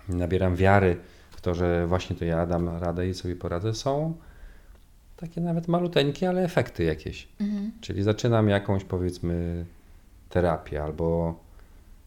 nabieram 0.09 0.55
wiary 0.55 0.97
w 1.31 1.41
to, 1.41 1.55
że 1.55 1.87
właśnie 1.87 2.15
to 2.15 2.25
ja 2.25 2.45
dam 2.45 2.69
radę 2.77 3.07
i 3.07 3.13
sobie 3.13 3.35
poradzę, 3.35 3.73
są 3.73 4.13
takie 5.17 5.41
nawet 5.41 5.67
maluteńkie, 5.67 6.29
ale 6.29 6.43
efekty 6.43 6.83
jakieś. 6.83 7.27
Mhm. 7.41 7.71
Czyli 7.81 8.03
zaczynam 8.03 8.49
jakąś 8.49 8.83
powiedzmy 8.83 9.65
terapię 10.29 10.83
albo 10.83 11.35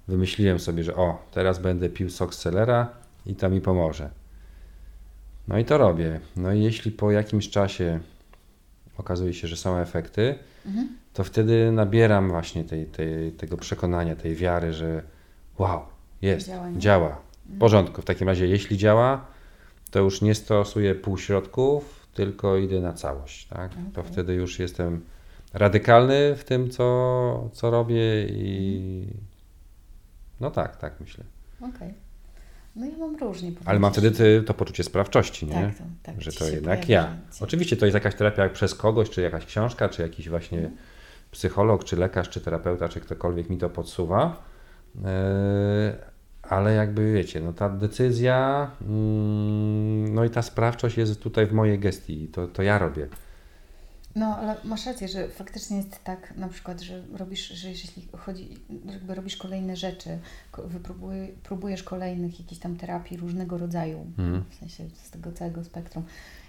wymyśliłem 0.08 0.58
sobie, 0.58 0.84
że 0.84 0.96
o, 0.96 1.18
teraz 1.32 1.58
będę 1.58 1.88
pił 1.88 2.10
sok 2.10 2.34
z 2.34 2.38
selera 2.38 2.88
i 3.26 3.34
to 3.34 3.50
mi 3.50 3.60
pomoże. 3.60 4.10
No 5.48 5.58
i 5.58 5.64
to 5.64 5.78
robię. 5.78 6.20
No 6.36 6.52
i 6.52 6.62
jeśli 6.62 6.90
po 6.90 7.10
jakimś 7.10 7.50
czasie 7.50 8.00
okazuje 8.98 9.34
się, 9.34 9.48
że 9.48 9.56
są 9.56 9.78
efekty, 9.78 10.34
Mhm. 10.66 10.88
to 11.14 11.24
wtedy 11.24 11.72
nabieram 11.72 12.28
właśnie 12.30 12.64
tej, 12.64 12.86
tej, 12.86 13.32
tego 13.32 13.56
przekonania, 13.56 14.16
tej 14.16 14.34
wiary, 14.36 14.72
że 14.72 15.02
wow, 15.58 15.80
jest, 16.22 16.50
Działa. 16.78 17.18
W 17.46 17.58
porządku. 17.58 18.02
W 18.02 18.04
takim 18.04 18.28
razie, 18.28 18.46
jeśli 18.46 18.76
działa, 18.78 19.26
to 19.90 19.98
już 20.00 20.22
nie 20.22 20.34
stosuję 20.34 20.94
półśrodków, 20.94 22.05
tylko 22.16 22.56
idę 22.56 22.80
na 22.80 22.92
całość. 22.92 23.46
Tak? 23.46 23.70
To 23.94 24.00
Okej. 24.00 24.12
wtedy 24.12 24.34
już 24.34 24.58
jestem 24.58 25.04
radykalny 25.54 26.36
w 26.36 26.44
tym, 26.44 26.70
co, 26.70 27.50
co 27.52 27.70
robię 27.70 28.26
i 28.28 29.06
no 30.40 30.50
tak, 30.50 30.76
tak 30.76 31.00
myślę. 31.00 31.24
Okej. 31.60 31.94
No 32.76 32.86
ja 32.86 32.96
mam 32.98 33.16
różnie. 33.16 33.52
Ale 33.64 33.78
mam 33.78 33.92
wtedy 33.92 34.42
to 34.42 34.54
poczucie 34.54 34.84
sprawczości, 34.84 35.46
nie? 35.46 35.52
Tak, 35.52 35.78
to, 35.78 35.84
tak, 36.02 36.22
że 36.22 36.32
to 36.32 36.48
jednak 36.48 36.88
ja. 36.88 37.16
Oczywiście 37.40 37.76
to 37.76 37.86
jest 37.86 37.94
jakaś 37.94 38.14
terapia 38.14 38.48
przez 38.48 38.74
kogoś, 38.74 39.10
czy 39.10 39.20
jakaś 39.22 39.46
książka, 39.46 39.88
czy 39.88 40.02
jakiś 40.02 40.28
właśnie 40.28 40.58
Mhm. 40.58 40.76
psycholog, 41.30 41.84
czy 41.84 41.96
lekarz, 41.96 42.28
czy 42.28 42.40
terapeuta, 42.40 42.88
czy 42.88 43.00
ktokolwiek 43.00 43.50
mi 43.50 43.58
to 43.58 43.70
podsuwa. 43.70 44.42
Yy, 44.94 45.02
ale 46.48 46.74
jakby 46.74 47.12
wiecie, 47.12 47.40
no 47.40 47.52
ta 47.52 47.68
decyzja, 47.68 48.70
mm, 48.82 50.14
no 50.14 50.24
i 50.24 50.30
ta 50.30 50.42
sprawczość 50.42 50.96
jest 50.96 51.20
tutaj 51.22 51.46
w 51.46 51.52
mojej 51.52 51.78
gestii, 51.78 52.28
to, 52.28 52.48
to 52.48 52.62
ja 52.62 52.78
robię. 52.78 53.08
No, 54.16 54.36
ale 54.38 54.56
masz 54.64 54.86
rację, 54.86 55.08
że 55.08 55.28
faktycznie 55.28 55.76
jest 55.76 56.04
tak 56.04 56.36
na 56.36 56.48
przykład, 56.48 56.80
że 56.80 57.02
robisz, 57.16 57.48
że 57.48 57.68
jeśli 57.68 58.08
chodzi, 58.16 58.48
jakby 58.92 59.14
robisz 59.14 59.36
kolejne 59.36 59.76
rzeczy, 59.76 60.18
ko- 60.52 60.62
wypróbuj- 60.62 61.32
próbujesz 61.42 61.82
kolejnych 61.82 62.40
jakichś 62.40 62.60
tam 62.60 62.76
terapii 62.76 63.16
różnego 63.16 63.58
rodzaju, 63.58 63.98
Mhm. 64.18 64.44
w 64.50 64.54
sensie 64.54 64.84
z 65.04 65.10
tego 65.10 65.32
całego 65.32 65.64
spektrum 65.64 66.04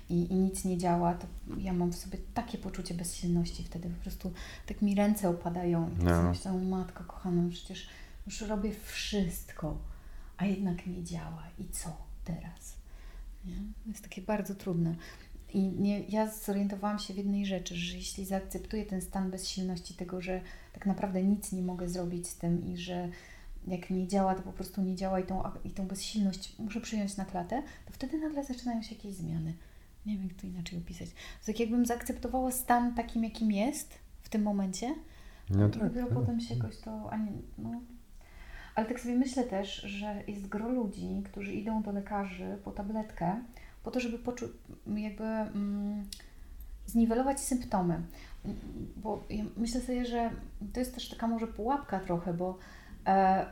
i, 0.10 0.32
i 0.32 0.36
nic 0.36 0.66
nie 0.66 0.78
działa, 0.78 1.14
to 1.14 1.28
ja 1.58 1.74
mam 1.74 1.92
w 1.92 1.96
sobie 1.96 2.18
takie 2.34 2.58
poczucie 2.58 2.94
bezsilności 2.94 3.64
wtedy, 3.64 3.90
po 3.90 4.02
prostu 4.04 4.32
tak 4.66 4.82
mi 4.82 4.96
ręce 4.96 5.30
opadają 5.30 5.90
i 6.02 6.04
No. 6.04 6.24
myślę, 6.30 6.52
"O, 6.52 6.58
matko 6.58 7.04
kochana, 7.04 7.42
no 7.42 7.50
przecież 7.50 7.88
już 8.28 8.42
robię 8.42 8.72
wszystko, 8.84 9.78
a 10.38 10.46
jednak 10.46 10.88
nie 10.88 11.04
działa 11.04 11.44
i 11.60 11.70
co 11.70 11.98
teraz? 12.24 12.76
Nie? 13.46 13.56
Jest 13.88 14.04
takie 14.04 14.22
bardzo 14.22 14.56
trudne. 14.56 14.96
I 15.54 15.60
nie, 15.68 16.00
ja 16.00 16.32
zorientowałam 16.32 17.00
się 17.00 17.14
w 17.14 17.18
jednej 17.18 17.46
rzeczy, 17.46 17.76
że 17.76 17.98
jeśli 17.98 18.26
zaakceptuję 18.26 18.86
ten 18.86 19.02
stan 19.02 19.32
bezsilności, 19.32 19.94
tego, 19.94 20.22
że 20.22 20.42
tak 20.74 20.86
naprawdę 20.86 21.24
nic 21.24 21.52
nie 21.52 21.62
mogę 21.62 21.90
zrobić 21.90 22.28
z 22.28 22.36
tym 22.36 22.66
i 22.66 22.78
że 22.78 23.10
jak 23.68 23.90
nie 23.90 24.08
działa, 24.08 24.36
to 24.36 24.42
po 24.42 24.54
prostu 24.54 24.82
nie 24.82 24.96
działa 24.96 25.20
i 25.20 25.24
tą, 25.24 25.44
i 25.64 25.70
tą 25.70 25.88
bezsilność 25.88 26.56
muszę 26.60 26.82
przyjąć 26.82 27.18
na 27.18 27.26
klatę, 27.26 27.64
to 27.86 27.94
wtedy 27.94 28.20
nagle 28.20 28.44
zaczynają 28.44 28.84
się 28.84 28.96
jakieś 28.96 29.14
zmiany. 29.14 29.54
Nie 30.06 30.18
wiem, 30.18 30.28
jak 30.28 30.34
to 30.34 30.48
inaczej 30.48 30.80
opisać. 30.80 31.10
To 31.10 31.46
tak 31.46 31.60
jakbym 31.60 31.86
zaakceptowała 31.86 32.52
stan 32.52 32.96
takim, 32.96 33.24
jakim 33.24 33.52
jest 33.52 33.94
w 34.22 34.30
tym 34.30 34.42
momencie, 34.44 34.96
No 35.50 35.70
tak. 35.70 35.84
dopiero 35.84 36.08
tak. 36.08 36.18
potem 36.18 36.40
się 36.40 36.56
jakoś 36.56 36.78
to. 36.78 37.10
No. 37.58 37.82
Ale 38.78 38.86
tak 38.86 39.00
sobie 39.00 39.16
myślę 39.16 39.44
też, 39.44 39.82
że 39.82 40.24
jest 40.28 40.48
gro 40.48 40.70
ludzi, 40.70 41.24
którzy 41.26 41.54
idą 41.54 41.82
do 41.82 41.92
lekarzy 41.92 42.58
po 42.64 42.72
tabletkę, 42.72 43.36
po 43.84 43.92
to, 43.92 44.00
żeby 44.00 44.20
poczuć, 44.20 44.52
jakby 44.88 45.24
mm, 45.24 46.04
zniwelować 46.86 47.40
symptomy. 47.40 48.02
Bo 48.98 49.24
ja 49.30 49.44
myślę 49.58 49.82
sobie, 49.82 50.06
że 50.06 50.30
to 50.74 50.80
jest 50.80 50.94
też 50.94 51.10
taka 51.10 51.28
może 51.28 51.48
pułapka 51.48 52.00
trochę, 52.00 52.34
bo 52.34 52.58
e, 53.06 53.46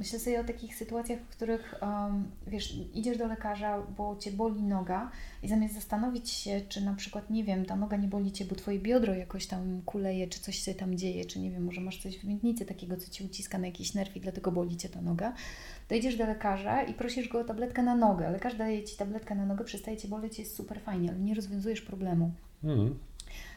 myślę 0.00 0.18
sobie 0.18 0.40
o 0.40 0.44
takich 0.44 0.76
sytuacjach, 0.76 1.20
w 1.20 1.28
których 1.28 1.74
em, 1.82 2.30
wiesz, 2.46 2.74
idziesz 2.94 3.18
do 3.18 3.26
lekarza, 3.26 3.82
bo 3.96 4.16
cię 4.16 4.32
boli 4.32 4.62
noga 4.62 5.10
i 5.42 5.48
zamiast 5.48 5.74
zastanowić 5.74 6.30
się, 6.30 6.60
czy 6.68 6.80
na 6.80 6.94
przykład, 6.94 7.30
nie 7.30 7.44
wiem, 7.44 7.64
ta 7.64 7.76
noga 7.76 7.96
nie 7.96 8.08
boli 8.08 8.32
cię, 8.32 8.44
bo 8.44 8.54
twoje 8.54 8.78
biodro 8.78 9.14
jakoś 9.14 9.46
tam 9.46 9.82
kuleje, 9.86 10.28
czy 10.28 10.40
coś 10.40 10.58
się 10.58 10.74
tam 10.74 10.98
dzieje, 10.98 11.24
czy 11.24 11.38
nie 11.38 11.50
wiem, 11.50 11.64
może 11.64 11.80
masz 11.80 12.02
coś 12.02 12.18
w 12.18 12.24
miednicy 12.24 12.66
takiego, 12.66 12.96
co 12.96 13.10
ci 13.10 13.24
uciska 13.24 13.58
na 13.58 13.66
jakiś 13.66 13.94
nerw 13.94 14.16
i 14.16 14.20
dlatego 14.20 14.52
boli 14.52 14.76
cię 14.76 14.88
ta 14.88 15.00
noga, 15.00 15.32
to 15.88 15.94
idziesz 15.94 16.16
do 16.16 16.26
lekarza 16.26 16.82
i 16.82 16.94
prosisz 16.94 17.28
go 17.28 17.40
o 17.40 17.44
tabletkę 17.44 17.82
na 17.82 17.94
nogę. 17.94 18.30
Lekarz 18.30 18.54
daje 18.54 18.84
ci 18.84 18.96
tabletkę 18.96 19.34
na 19.34 19.46
nogę, 19.46 19.64
przestaje 19.64 19.96
cię 19.96 20.08
boleć, 20.08 20.38
jest 20.38 20.56
super 20.56 20.80
fajnie, 20.80 21.10
ale 21.10 21.18
nie 21.18 21.34
rozwiązujesz 21.34 21.80
problemu. 21.80 22.30
Mhm. 22.64 22.98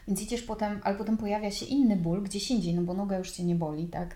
Więc 0.08 0.22
idziesz 0.22 0.42
potem, 0.42 0.80
ale 0.82 0.96
potem 0.96 1.16
pojawia 1.16 1.50
się 1.50 1.66
inny 1.66 1.96
ból 1.96 2.22
gdzieś 2.22 2.50
indziej, 2.50 2.74
no 2.74 2.82
bo 2.82 2.94
noga 2.94 3.18
już 3.18 3.30
cię 3.30 3.44
nie 3.44 3.54
boli, 3.54 3.86
tak? 3.86 4.14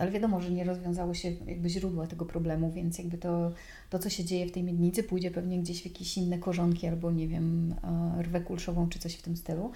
No 0.00 0.04
ale 0.04 0.12
wiadomo, 0.12 0.40
że 0.40 0.50
nie 0.50 0.64
rozwiązało 0.64 1.14
się 1.14 1.32
jakby 1.46 1.68
źródła 1.68 2.06
tego 2.06 2.24
problemu, 2.24 2.72
więc 2.72 2.98
jakby 2.98 3.18
to, 3.18 3.52
to 3.90 3.98
co 3.98 4.10
się 4.10 4.24
dzieje 4.24 4.46
w 4.46 4.52
tej 4.52 4.62
miednicy, 4.62 5.02
pójdzie 5.02 5.30
pewnie 5.30 5.58
gdzieś 5.58 5.82
w 5.82 5.84
jakieś 5.84 6.16
inne 6.16 6.38
korzonki 6.38 6.86
albo 6.86 7.10
nie 7.10 7.28
wiem, 7.28 7.74
e, 8.18 8.22
rwę 8.22 8.40
kulszową 8.40 8.88
czy 8.88 8.98
coś 8.98 9.14
w 9.14 9.22
tym 9.22 9.36
stylu. 9.36 9.70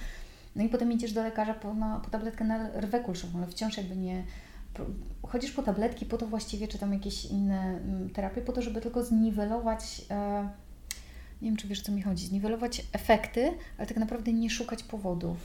No 0.57 0.65
i 0.65 0.69
potem 0.69 0.93
idziesz 0.93 1.13
do 1.13 1.23
lekarza 1.23 1.55
po, 1.55 1.75
na, 1.75 2.01
po 2.01 2.11
tabletkę 2.11 2.45
na 2.45 2.81
rwę 2.81 3.01
kulszową, 3.01 3.39
ale 3.39 3.47
wciąż 3.47 3.77
jakby 3.77 3.97
nie. 3.97 4.25
Chodzisz 5.23 5.53
po 5.53 5.63
tabletki 5.63 6.07
po 6.07 6.19
to 6.19 6.27
właściwie, 6.27 6.69
czy 6.69 6.79
tam 6.79 6.93
jakieś 6.93 7.25
inne 7.25 7.61
mm, 7.61 8.11
terapie, 8.11 8.41
po 8.41 8.53
to, 8.53 8.63
żeby 8.63 8.81
tylko 8.81 9.05
zniwelować. 9.05 10.03
E, 10.11 10.49
nie 11.43 11.49
wiem, 11.49 11.57
czy 11.57 11.69
wiesz, 11.69 11.83
co 11.83 11.93
mi 11.93 12.03
chodzi. 12.03 12.27
Zniwelować 12.27 12.87
efekty, 12.93 13.53
ale 13.79 13.87
tak 13.87 13.97
naprawdę 13.97 14.33
nie 14.33 14.51
szukać 14.51 14.83
powodów. 14.83 15.37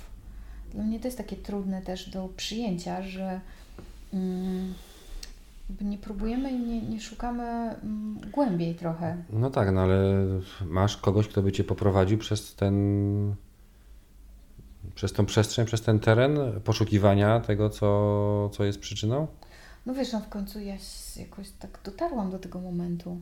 Dla 0.71 0.83
mnie 0.83 0.99
to 0.99 1.07
jest 1.07 1.17
takie 1.17 1.35
trudne 1.35 1.81
też 1.81 2.09
do 2.09 2.29
przyjęcia, 2.37 3.01
że 3.01 3.41
nie 5.81 5.97
próbujemy 5.97 6.51
i 6.51 6.59
nie, 6.59 6.81
nie 6.81 7.01
szukamy 7.01 7.43
mm, 7.43 8.19
głębiej 8.31 8.75
trochę. 8.75 9.17
No 9.29 9.49
tak, 9.49 9.71
no 9.71 9.81
ale 9.81 10.25
masz 10.65 10.97
kogoś, 10.97 11.27
kto 11.27 11.41
by 11.41 11.51
cię 11.51 11.63
poprowadził 11.63 12.17
przez 12.17 12.55
ten 12.55 13.35
przez 14.95 15.13
tą 15.13 15.25
przestrzeń, 15.25 15.65
przez 15.65 15.81
ten 15.81 15.99
teren 15.99 16.37
poszukiwania 16.63 17.39
tego, 17.39 17.69
co, 17.69 18.49
co 18.53 18.63
jest 18.63 18.79
przyczyną? 18.79 19.27
No 19.85 19.93
wiesz, 19.93 20.13
no 20.13 20.19
w 20.19 20.29
końcu 20.29 20.59
ja 20.59 20.75
jakoś 21.17 21.49
tak 21.59 21.79
dotarłam 21.83 22.31
do 22.31 22.39
tego 22.39 22.59
momentu. 22.59 23.17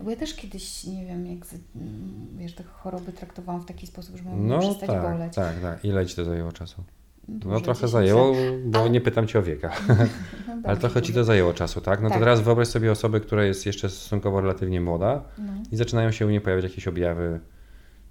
No 0.00 0.04
bo 0.04 0.10
ja 0.10 0.16
też 0.16 0.34
kiedyś, 0.34 0.84
nie 0.84 1.06
wiem, 1.06 1.26
jak, 1.26 1.38
mm, 1.76 2.26
wiesz, 2.36 2.54
te 2.54 2.64
choroby 2.64 3.12
traktowałam 3.12 3.62
w 3.62 3.66
taki 3.66 3.86
sposób, 3.86 4.16
że 4.16 4.24
miałam 4.24 4.46
No 4.46 4.58
przestać 4.58 4.90
tak, 4.90 5.02
boleć. 5.02 5.34
tak, 5.34 5.60
tak. 5.60 5.84
Ile 5.84 6.06
ci 6.06 6.16
to 6.16 6.24
zajęło 6.24 6.52
czasu? 6.52 6.84
No 7.28 7.60
trochę 7.60 7.80
10 7.80 7.90
zajęło, 7.92 8.32
bo 8.64 8.78
Ale- 8.80 8.90
nie 8.90 9.00
pytam 9.00 9.26
cię 9.26 9.38
o 9.38 9.42
wieka, 9.42 9.70
No 9.88 9.94
ale 10.52 10.62
dobrze, 10.62 10.76
trochę 10.80 11.02
ci 11.02 11.12
to 11.14 11.24
zajęło 11.24 11.52
czasu, 11.54 11.80
tak? 11.80 12.02
No 12.02 12.08
Tak. 12.08 12.18
to 12.18 12.24
teraz 12.24 12.40
wyobraź 12.40 12.68
sobie 12.68 12.92
osobę, 12.92 13.20
która 13.20 13.44
jest 13.44 13.66
jeszcze 13.66 13.88
stosunkowo 13.90 14.40
relatywnie 14.40 14.80
młoda 14.80 15.22
No. 15.38 15.52
i 15.72 15.76
zaczynają 15.76 16.10
się 16.10 16.26
u 16.26 16.30
niej 16.30 16.40
pojawiać 16.40 16.64
jakieś 16.64 16.88
objawy, 16.88 17.40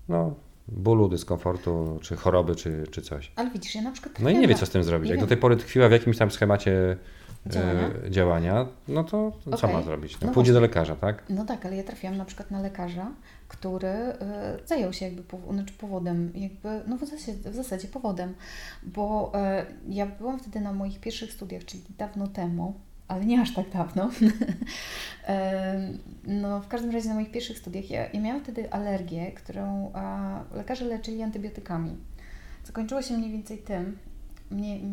no, 0.09 0.35
bólu, 0.67 1.09
dyskomfortu, 1.09 1.99
czy 2.01 2.15
choroby, 2.15 2.55
czy, 2.55 2.83
czy 2.91 3.01
coś. 3.01 3.31
Ale 3.35 3.49
widzisz, 3.51 3.75
ja 3.75 3.81
na 3.81 3.91
przykład 3.91 4.19
No 4.19 4.29
i 4.29 4.37
nie 4.37 4.47
wie, 4.47 4.55
co 4.55 4.65
z 4.65 4.69
tym 4.69 4.83
zrobić. 4.83 5.09
Jak 5.09 5.19
do 5.19 5.27
tej 5.27 5.37
pory 5.37 5.55
tkwiła 5.57 5.89
w 5.89 5.91
jakimś 5.91 6.17
tam 6.17 6.31
schemacie 6.31 6.97
Działania? 7.47 7.89
e, 8.05 8.11
działania 8.11 8.65
no 8.87 9.03
to 9.03 9.31
co 9.43 9.51
Okej. 9.51 9.73
ma 9.75 9.81
zrobić? 9.81 10.19
No, 10.21 10.27
No 10.27 10.33
pójdzie 10.33 10.53
do 10.53 10.59
właśnie. 10.59 10.67
lekarza, 10.79 10.95
tak? 10.95 11.23
No 11.29 11.45
tak, 11.45 11.65
ale 11.65 11.75
ja 11.75 11.83
trafiłam 11.83 12.17
na 12.17 12.25
przykład 12.25 12.51
na 12.51 12.61
lekarza, 12.61 13.11
który 13.53 13.87
y, 13.87 14.67
zajął 14.67 14.93
się 14.93 15.05
jakby 15.05 15.23
znaczy 15.53 15.73
powodem, 15.73 16.31
jakby, 16.35 16.81
no 16.87 16.97
w 16.97 16.99
zasadzie, 16.99 17.33
w 17.33 17.55
zasadzie 17.55 17.87
powodem, 17.87 18.33
bo 18.83 19.31
y, 19.89 19.93
ja 19.93 20.05
byłam 20.05 20.39
wtedy 20.39 20.61
na 20.61 20.73
moich 20.73 20.99
pierwszych 20.99 21.33
studiach, 21.33 21.65
czyli 21.65 21.83
dawno 21.97 22.27
temu, 22.27 22.73
ale 23.07 23.25
nie 23.25 23.41
aż 23.41 23.53
tak 23.53 23.69
dawno. 23.69 24.09
Em, 25.25 25.99
no 26.41 26.61
w 26.61 26.67
każdym 26.67 26.91
razie 26.91 27.09
na 27.09 27.15
moich 27.15 27.31
pierwszych 27.31 27.57
studiach 27.57 27.89
ja, 27.89 28.11
ja 28.11 28.19
miałam 28.19 28.43
wtedy 28.43 28.71
alergię, 28.71 29.31
którą 29.31 29.91
a, 29.93 30.39
lekarze 30.53 30.85
leczyli 30.85 31.21
antybiotykami. 31.21 31.97
Zakończyło 32.65 33.01
się 33.01 33.17
mniej 33.17 33.31
więcej 33.31 33.57
tym, 33.57 33.97
mniej, 34.51 34.83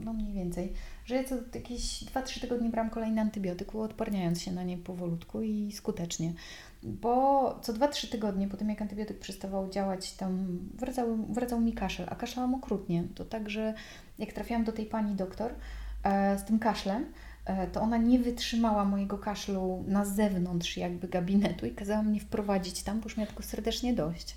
no 0.00 0.12
mniej 0.12 0.32
więcej, 0.32 0.72
że 1.04 1.14
ja 1.14 1.24
co 1.24 1.34
jakieś 1.54 2.04
2-3 2.04 2.40
tygodnie 2.40 2.70
brałam 2.70 2.90
kolejny 2.90 3.20
antybiotyk, 3.20 3.74
uodparniając 3.74 4.42
się 4.42 4.52
na 4.52 4.62
nie 4.62 4.78
powolutku 4.78 5.42
i 5.42 5.72
skutecznie. 5.72 6.32
Bo 6.82 7.58
co 7.62 7.72
2-3 7.72 8.08
tygodnie 8.10 8.48
po 8.48 8.56
tym, 8.56 8.68
jak 8.68 8.82
antybiotyk 8.82 9.18
przestawał 9.18 9.70
działać, 9.70 10.12
tam 10.12 10.58
wracał, 10.74 11.16
wracał 11.16 11.60
mi 11.60 11.72
kaszel, 11.72 12.06
a 12.10 12.14
kaszlałam 12.14 12.54
okrutnie. 12.54 13.04
To 13.14 13.24
tak, 13.24 13.50
że 13.50 13.74
jak 14.18 14.32
trafiłam 14.32 14.64
do 14.64 14.72
tej 14.72 14.86
pani 14.86 15.14
doktor 15.14 15.54
e, 16.04 16.38
z 16.38 16.44
tym 16.44 16.58
kaszlem, 16.58 17.06
e, 17.44 17.66
to 17.66 17.80
ona 17.80 17.96
nie 17.96 18.18
wytrzymała 18.18 18.84
mojego 18.84 19.18
kaszlu 19.18 19.84
na 19.86 20.04
zewnątrz 20.04 20.76
jakby 20.76 21.08
gabinetu 21.08 21.66
i 21.66 21.70
kazała 21.70 22.02
mnie 22.02 22.20
wprowadzić 22.20 22.82
tam, 22.82 23.00
bo 23.00 23.04
już 23.04 23.16
miała 23.16 23.26
tylko 23.26 23.42
serdecznie 23.42 23.94
dość. 23.94 24.36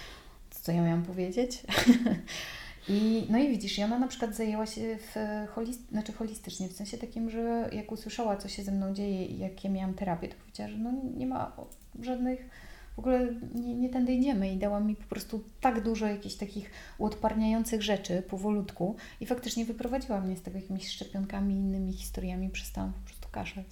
Co 0.62 0.72
ja 0.72 0.82
miałam 0.82 1.02
powiedzieć? 1.02 1.62
I, 2.88 3.26
no 3.30 3.38
i 3.38 3.48
widzisz, 3.48 3.78
i 3.78 3.82
ona 3.82 3.98
na 3.98 4.08
przykład 4.08 4.36
zajęła 4.36 4.66
się 4.66 4.96
w 4.96 5.14
holist, 5.48 5.88
znaczy 5.88 6.12
holistycznie, 6.12 6.68
w 6.68 6.72
sensie 6.72 6.98
takim, 6.98 7.30
że 7.30 7.70
jak 7.72 7.92
usłyszała, 7.92 8.36
co 8.36 8.48
się 8.48 8.62
ze 8.62 8.72
mną 8.72 8.94
dzieje 8.94 9.24
i 9.24 9.38
jakie 9.38 9.68
miałam 9.68 9.94
terapię, 9.94 10.28
to 10.28 10.34
powiedziała, 10.34 10.70
że 10.70 10.78
no 10.78 10.92
nie 11.16 11.26
ma 11.26 11.56
żadnych, 12.00 12.48
w 12.96 12.98
ogóle 12.98 13.34
nie, 13.54 13.74
nie 13.74 13.88
tędy 13.88 14.12
idziemy 14.12 14.52
i 14.52 14.56
dała 14.56 14.80
mi 14.80 14.96
po 14.96 15.04
prostu 15.04 15.44
tak 15.60 15.82
dużo 15.82 16.06
jakichś 16.06 16.34
takich 16.34 16.70
uodparniających 16.98 17.82
rzeczy 17.82 18.22
powolutku 18.22 18.96
i 19.20 19.26
faktycznie 19.26 19.64
wyprowadziła 19.64 20.20
mnie 20.20 20.36
z 20.36 20.42
tego 20.42 20.58
jakimiś 20.58 20.88
szczepionkami 20.88 21.54
i 21.54 21.58
innymi 21.58 21.92
historiami, 21.92 22.50
przestałam 22.50 22.92
po 22.92 23.00
prostu 23.00 23.28
kaszleć. 23.30 23.66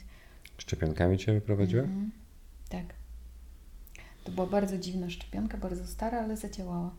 Szczepionkami 0.58 1.18
Cię 1.18 1.32
wyprowadziła? 1.32 1.82
Mhm. 1.82 2.11
Tak. 2.68 2.85
To 4.25 4.32
była 4.32 4.46
bardzo 4.46 4.78
dziwna 4.78 5.11
szczepionka, 5.11 5.58
bardzo 5.58 5.87
stara, 5.87 6.20
ale 6.20 6.37
zadziałała. 6.37 6.90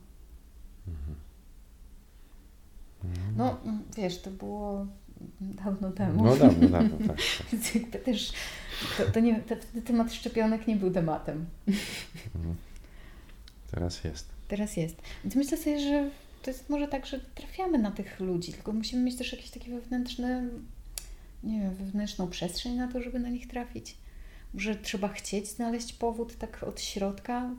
No, 3.38 3.56
wiesz, 3.96 4.18
to 4.22 4.30
było 4.30 4.86
dawno 5.40 5.90
temu. 5.92 6.24
No 6.24 6.36
dawno, 6.36 6.68
dawno, 6.68 6.96
tak. 6.98 7.06
tak. 7.06 7.16
Więc 7.52 7.74
jakby 7.74 7.98
też 7.98 8.32
to, 8.98 9.04
to 9.12 9.20
nie, 9.20 9.40
te, 9.40 9.56
temat 9.80 10.12
szczepionek 10.12 10.66
nie 10.66 10.76
był 10.76 10.90
tematem. 10.90 11.46
Mhm. 12.36 12.54
Teraz 13.70 14.04
jest. 14.04 14.28
Teraz 14.48 14.76
jest. 14.76 14.96
Więc 15.24 15.36
myślę 15.36 15.58
sobie, 15.58 15.80
że 15.80 16.10
to 16.42 16.50
jest 16.50 16.70
może 16.70 16.88
tak, 16.88 17.06
że 17.06 17.20
trafiamy 17.34 17.78
na 17.78 17.90
tych 17.90 18.20
ludzi, 18.20 18.52
tylko 18.52 18.72
musimy 18.72 19.02
mieć 19.02 19.16
też 19.16 19.32
jakieś 19.32 19.50
takie 19.50 19.70
wewnętrzne, 19.70 20.48
nie 21.44 21.60
wiem, 21.60 21.74
wewnętrzną 21.74 22.28
przestrzeń 22.30 22.74
na 22.76 22.88
to, 22.92 23.02
żeby 23.02 23.18
na 23.18 23.28
nich 23.28 23.48
trafić. 23.48 23.96
Może 24.54 24.74
trzeba 24.76 25.08
chcieć 25.08 25.48
znaleźć 25.48 25.92
powód 25.92 26.36
tak 26.38 26.62
od 26.62 26.80
środka 26.80 27.50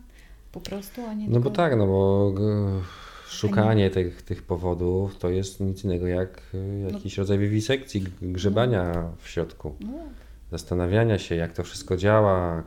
po 0.52 0.60
prostu, 0.62 1.02
a 1.06 1.14
nie 1.14 1.26
No 1.28 1.40
bo 1.40 1.50
tylko- 1.50 1.50
tak, 1.56 1.78
no 1.78 1.88
bo 1.88 2.32
g- 2.32 2.82
szukanie 3.30 3.90
tych, 3.90 4.22
tych 4.22 4.44
powodów 4.44 5.18
to 5.18 5.30
jest 5.30 5.60
nic 5.60 5.84
innego 5.84 6.08
jak 6.08 6.42
y, 6.54 6.92
jakiś 6.94 7.18
rodzaj 7.18 7.38
wiwisekcji, 7.40 8.04
grzebania 8.22 9.12
w 9.18 9.28
środku. 9.28 9.76
No, 9.80 9.94
Zastanawiania 10.52 11.18
się, 11.18 11.36
jak 11.36 11.54
to 11.54 11.64
wszystko 11.64 11.98
działa, 11.98 12.64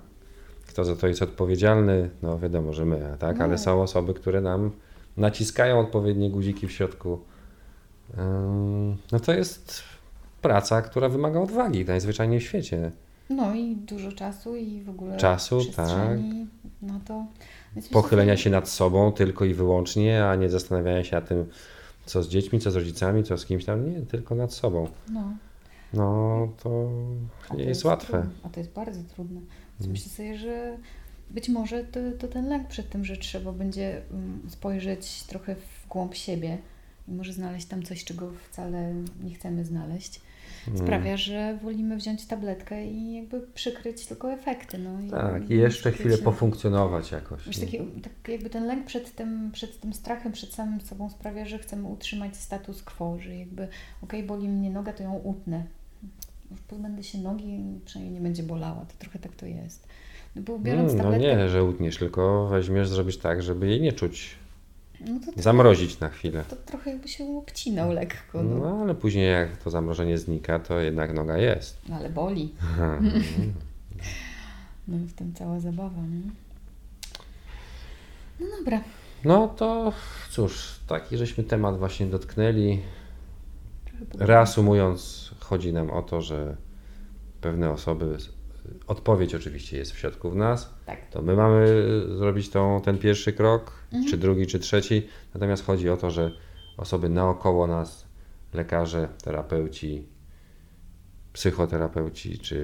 kto 0.66 0.84
za 0.84 0.96
to 0.96 1.08
jest 1.08 1.22
odpowiedzialny. 1.22 2.10
No 2.22 2.38
wiadomo, 2.38 2.72
że 2.72 2.84
my, 2.84 3.16
tak? 3.18 3.38
No. 3.38 3.44
Ale 3.44 3.58
są 3.58 3.82
osoby, 3.82 4.14
które 4.14 4.40
nam 4.40 4.70
naciskają 5.16 5.80
odpowiednie 5.80 6.30
guziki 6.30 6.66
w 6.66 6.72
środku. 6.72 7.20
No 9.12 9.20
to 9.20 9.32
jest 9.32 9.82
praca, 10.42 10.82
która 10.82 11.08
wymaga 11.08 11.40
odwagi 11.40 11.84
najzwyczajniej 11.84 12.40
w 12.40 12.42
świecie. 12.42 12.90
no 13.30 13.54
i 13.54 13.76
dużo 13.76 14.12
czasu 14.12 14.56
i 14.56 14.82
w 14.82 14.90
ogóle 14.90 15.16
Czasu, 15.16 15.60
przestrzeni 15.60 16.46
na 16.82 17.00
to. 17.00 17.26
Pochylenia 17.92 18.36
się 18.36 18.50
nad 18.50 18.68
sobą 18.68 19.12
tylko 19.12 19.44
i 19.44 19.54
wyłącznie, 19.54 20.24
a 20.26 20.36
nie 20.36 20.48
zastanawiania 20.48 21.04
się 21.04 21.16
nad 21.16 21.28
tym, 21.28 21.46
co 22.06 22.22
z 22.22 22.28
dziećmi, 22.28 22.60
co 22.60 22.70
z 22.70 22.76
rodzicami, 22.76 23.24
co 23.24 23.38
z 23.38 23.46
kimś 23.46 23.64
tam. 23.64 23.90
Nie, 23.90 24.00
tylko 24.00 24.34
nad 24.34 24.52
sobą. 24.52 24.88
No. 25.12 25.36
No 25.94 26.48
to 26.62 26.90
nie 27.50 27.64
to 27.64 27.68
jest 27.68 27.84
łatwe. 27.84 28.12
Trudne. 28.12 28.30
A 28.42 28.48
to 28.48 28.60
jest 28.60 28.72
bardzo 28.72 29.00
trudne. 29.14 29.40
Mm. 29.80 29.92
myślę 29.92 30.12
sobie, 30.12 30.38
że 30.38 30.76
być 31.30 31.48
może 31.48 31.84
to, 31.84 32.00
to 32.18 32.28
ten 32.28 32.48
lęk 32.48 32.68
przed 32.68 32.90
tym, 32.90 33.04
że 33.04 33.16
trzeba 33.16 33.52
będzie 33.52 34.02
mm, 34.10 34.42
spojrzeć 34.48 35.22
trochę 35.22 35.54
w 35.54 35.88
głąb 35.88 36.14
siebie 36.14 36.58
i 37.08 37.12
może 37.12 37.32
znaleźć 37.32 37.66
tam 37.66 37.82
coś, 37.82 38.04
czego 38.04 38.30
wcale 38.50 38.94
nie 39.22 39.34
chcemy 39.34 39.64
znaleźć. 39.64 40.20
Sprawia, 40.74 41.16
że 41.16 41.58
wolimy 41.62 41.96
wziąć 41.96 42.26
tabletkę 42.26 42.86
i 42.86 43.14
jakby 43.14 43.40
przykryć 43.40 44.06
tylko 44.06 44.32
efekty. 44.32 44.78
No, 44.78 45.00
i, 45.00 45.10
Tak, 45.10 45.50
i 45.50 45.56
jeszcze 45.56 45.92
chwilę 45.92 46.16
się- 46.16 46.22
pofunkcjonować 46.22 47.12
jakoś. 47.12 47.46
Wiesz, 47.46 47.58
nie? 47.58 47.66
taki, 47.66 47.78
tak 48.02 48.12
jakby 48.28 48.50
ten 48.50 48.66
lęk 48.66 48.86
przed 48.86 49.14
tym, 49.14 49.50
przed 49.52 49.80
tym 49.80 49.92
strachem, 49.92 50.32
przed 50.32 50.54
samym 50.54 50.80
sobą 50.80 51.10
sprawia, 51.10 51.44
że 51.44 51.58
chcemy 51.58 51.88
utrzymać 51.88 52.36
status 52.36 52.82
quo, 52.82 53.18
że 53.18 53.36
jakby 53.36 53.68
okej, 54.02 54.22
boli 54.22 54.48
mnie 54.48 54.70
noga, 54.70 54.92
to 54.92 55.02
ją 55.02 55.14
utnę. 55.14 55.64
Już 56.50 56.60
pozbędę 56.60 57.02
się 57.02 57.18
nogi, 57.18 57.60
przynajmniej 57.84 58.14
nie 58.14 58.22
będzie 58.24 58.42
bolała. 58.42 58.80
To 58.84 58.94
trochę 58.98 59.18
tak 59.18 59.32
to 59.32 59.46
jest. 59.46 59.86
No 60.36 60.42
bo 60.42 60.58
biorąc 60.58 60.92
Mm, 60.92 60.96
no 60.96 61.02
tabletkę... 61.02 61.36
nie, 61.36 61.48
że 61.48 61.64
utniesz, 61.64 61.96
tylko 61.98 62.48
weźmiesz, 62.50 62.88
zrobisz 62.88 63.18
tak, 63.18 63.42
żeby 63.42 63.68
jej 63.68 63.80
nie 63.80 63.92
czuć. 63.92 64.41
No 65.06 65.20
to, 65.26 65.32
to, 65.32 65.42
Zamrozić 65.42 66.00
na 66.00 66.08
chwilę. 66.08 66.44
to 66.50 66.56
trochę 66.56 66.90
jakby 66.90 67.08
się 67.08 67.38
obcinał 67.38 67.92
lekko. 67.92 68.42
No. 68.42 68.58
No 68.58 68.78
ale 68.82 68.94
później 68.94 69.30
jak 69.32 69.56
to 69.56 69.70
zamrożenie 69.70 70.18
znika, 70.18 70.58
to 70.58 70.80
jednak 70.80 71.14
noga 71.14 71.38
jest. 71.38 71.78
No, 71.88 71.96
ale 71.96 72.10
boli. 72.10 72.54
No 74.88 74.96
i 74.98 75.00
w 75.06 75.12
tym 75.14 75.34
cała 75.34 75.60
zabawa, 75.60 76.02
nie? 76.02 76.30
No 78.40 78.46
dobra. 78.58 78.80
No 79.24 79.48
to 79.48 79.92
cóż, 80.30 80.80
taki 80.86 81.16
żeśmy 81.16 81.44
temat 81.44 81.78
właśnie 81.78 82.06
dotknęli. 82.06 82.80
Reasumując, 84.18 85.30
chodzi 85.40 85.72
nam 85.72 85.90
o 85.90 86.02
to, 86.02 86.20
że 86.22 86.56
pewne 87.40 87.70
osoby, 87.70 88.16
odpowiedź 88.86 89.34
oczywiście 89.34 89.76
jest 89.78 89.92
w 89.92 89.98
środku 89.98 90.30
w 90.30 90.36
nas, 90.36 90.74
Tak. 90.86 91.06
to 91.10 91.22
my 91.22 91.36
mamy 91.36 91.66
zrobić 92.16 92.50
tą, 92.50 92.80
ten 92.84 92.98
pierwszy 92.98 93.32
krok, 93.32 93.72
Mhm. 93.92 94.10
czy 94.10 94.16
drugi, 94.16 94.46
czy 94.46 94.58
trzeci. 94.58 95.08
Natomiast 95.34 95.64
chodzi 95.64 95.90
o 95.90 95.96
to, 95.96 96.10
że 96.10 96.30
osoby 96.76 97.08
naokoło 97.08 97.66
nas, 97.66 98.06
lekarze, 98.54 99.08
terapeuci, 99.24 100.08
psychoterapeuci, 101.32 102.38
czy 102.38 102.56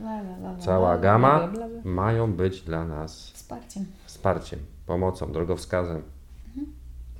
La, 0.00 0.20
la, 0.22 0.36
la, 0.36 0.50
la, 0.52 0.58
cała 0.58 0.98
gama 0.98 1.52
mają 1.84 2.32
być 2.32 2.60
dla 2.62 2.84
nas 2.84 3.30
Wsparciem, 3.30 3.86
wsparciem, 4.04 4.58
pomocą, 4.86 5.32
drogowskazem. 5.32 6.02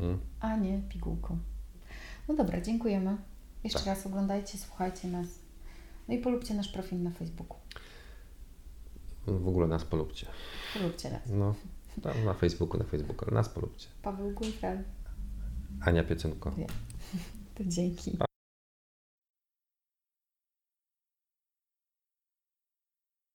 Mm. 0.01 0.19
a 0.41 0.57
nie 0.57 0.81
pigułką. 0.89 1.39
No 2.29 2.35
dobra, 2.35 2.61
dziękujemy. 2.61 3.17
Jeszcze 3.65 3.79
Tak. 3.79 3.87
raz 3.89 4.07
oglądajcie, 4.07 4.59
słuchajcie 4.59 5.09
nas. 5.09 5.27
No 6.09 6.15
i 6.15 6.19
polubcie 6.19 6.55
nasz 6.55 6.69
profil 6.69 7.03
na 7.03 7.11
Facebooku. 7.11 7.57
W 9.27 9.49
ogóle 9.49 9.67
nas 9.67 9.85
polubcie. 9.85 10.27
Polubcie 10.75 11.11
nas. 11.11 11.23
No, 11.27 11.55
tam 12.03 12.25
na 12.25 12.35
Facebooku, 12.35 12.79
na 12.79 12.85
Facebooku, 12.85 13.35
nas 13.35 13.49
polubcie. 13.49 13.89
Paweł 14.03 14.31
Gulfral. 14.31 14.79
Ania 15.81 16.05
Piecynko. 16.05 16.53
To 17.55 17.65
dzięki. 17.65 18.19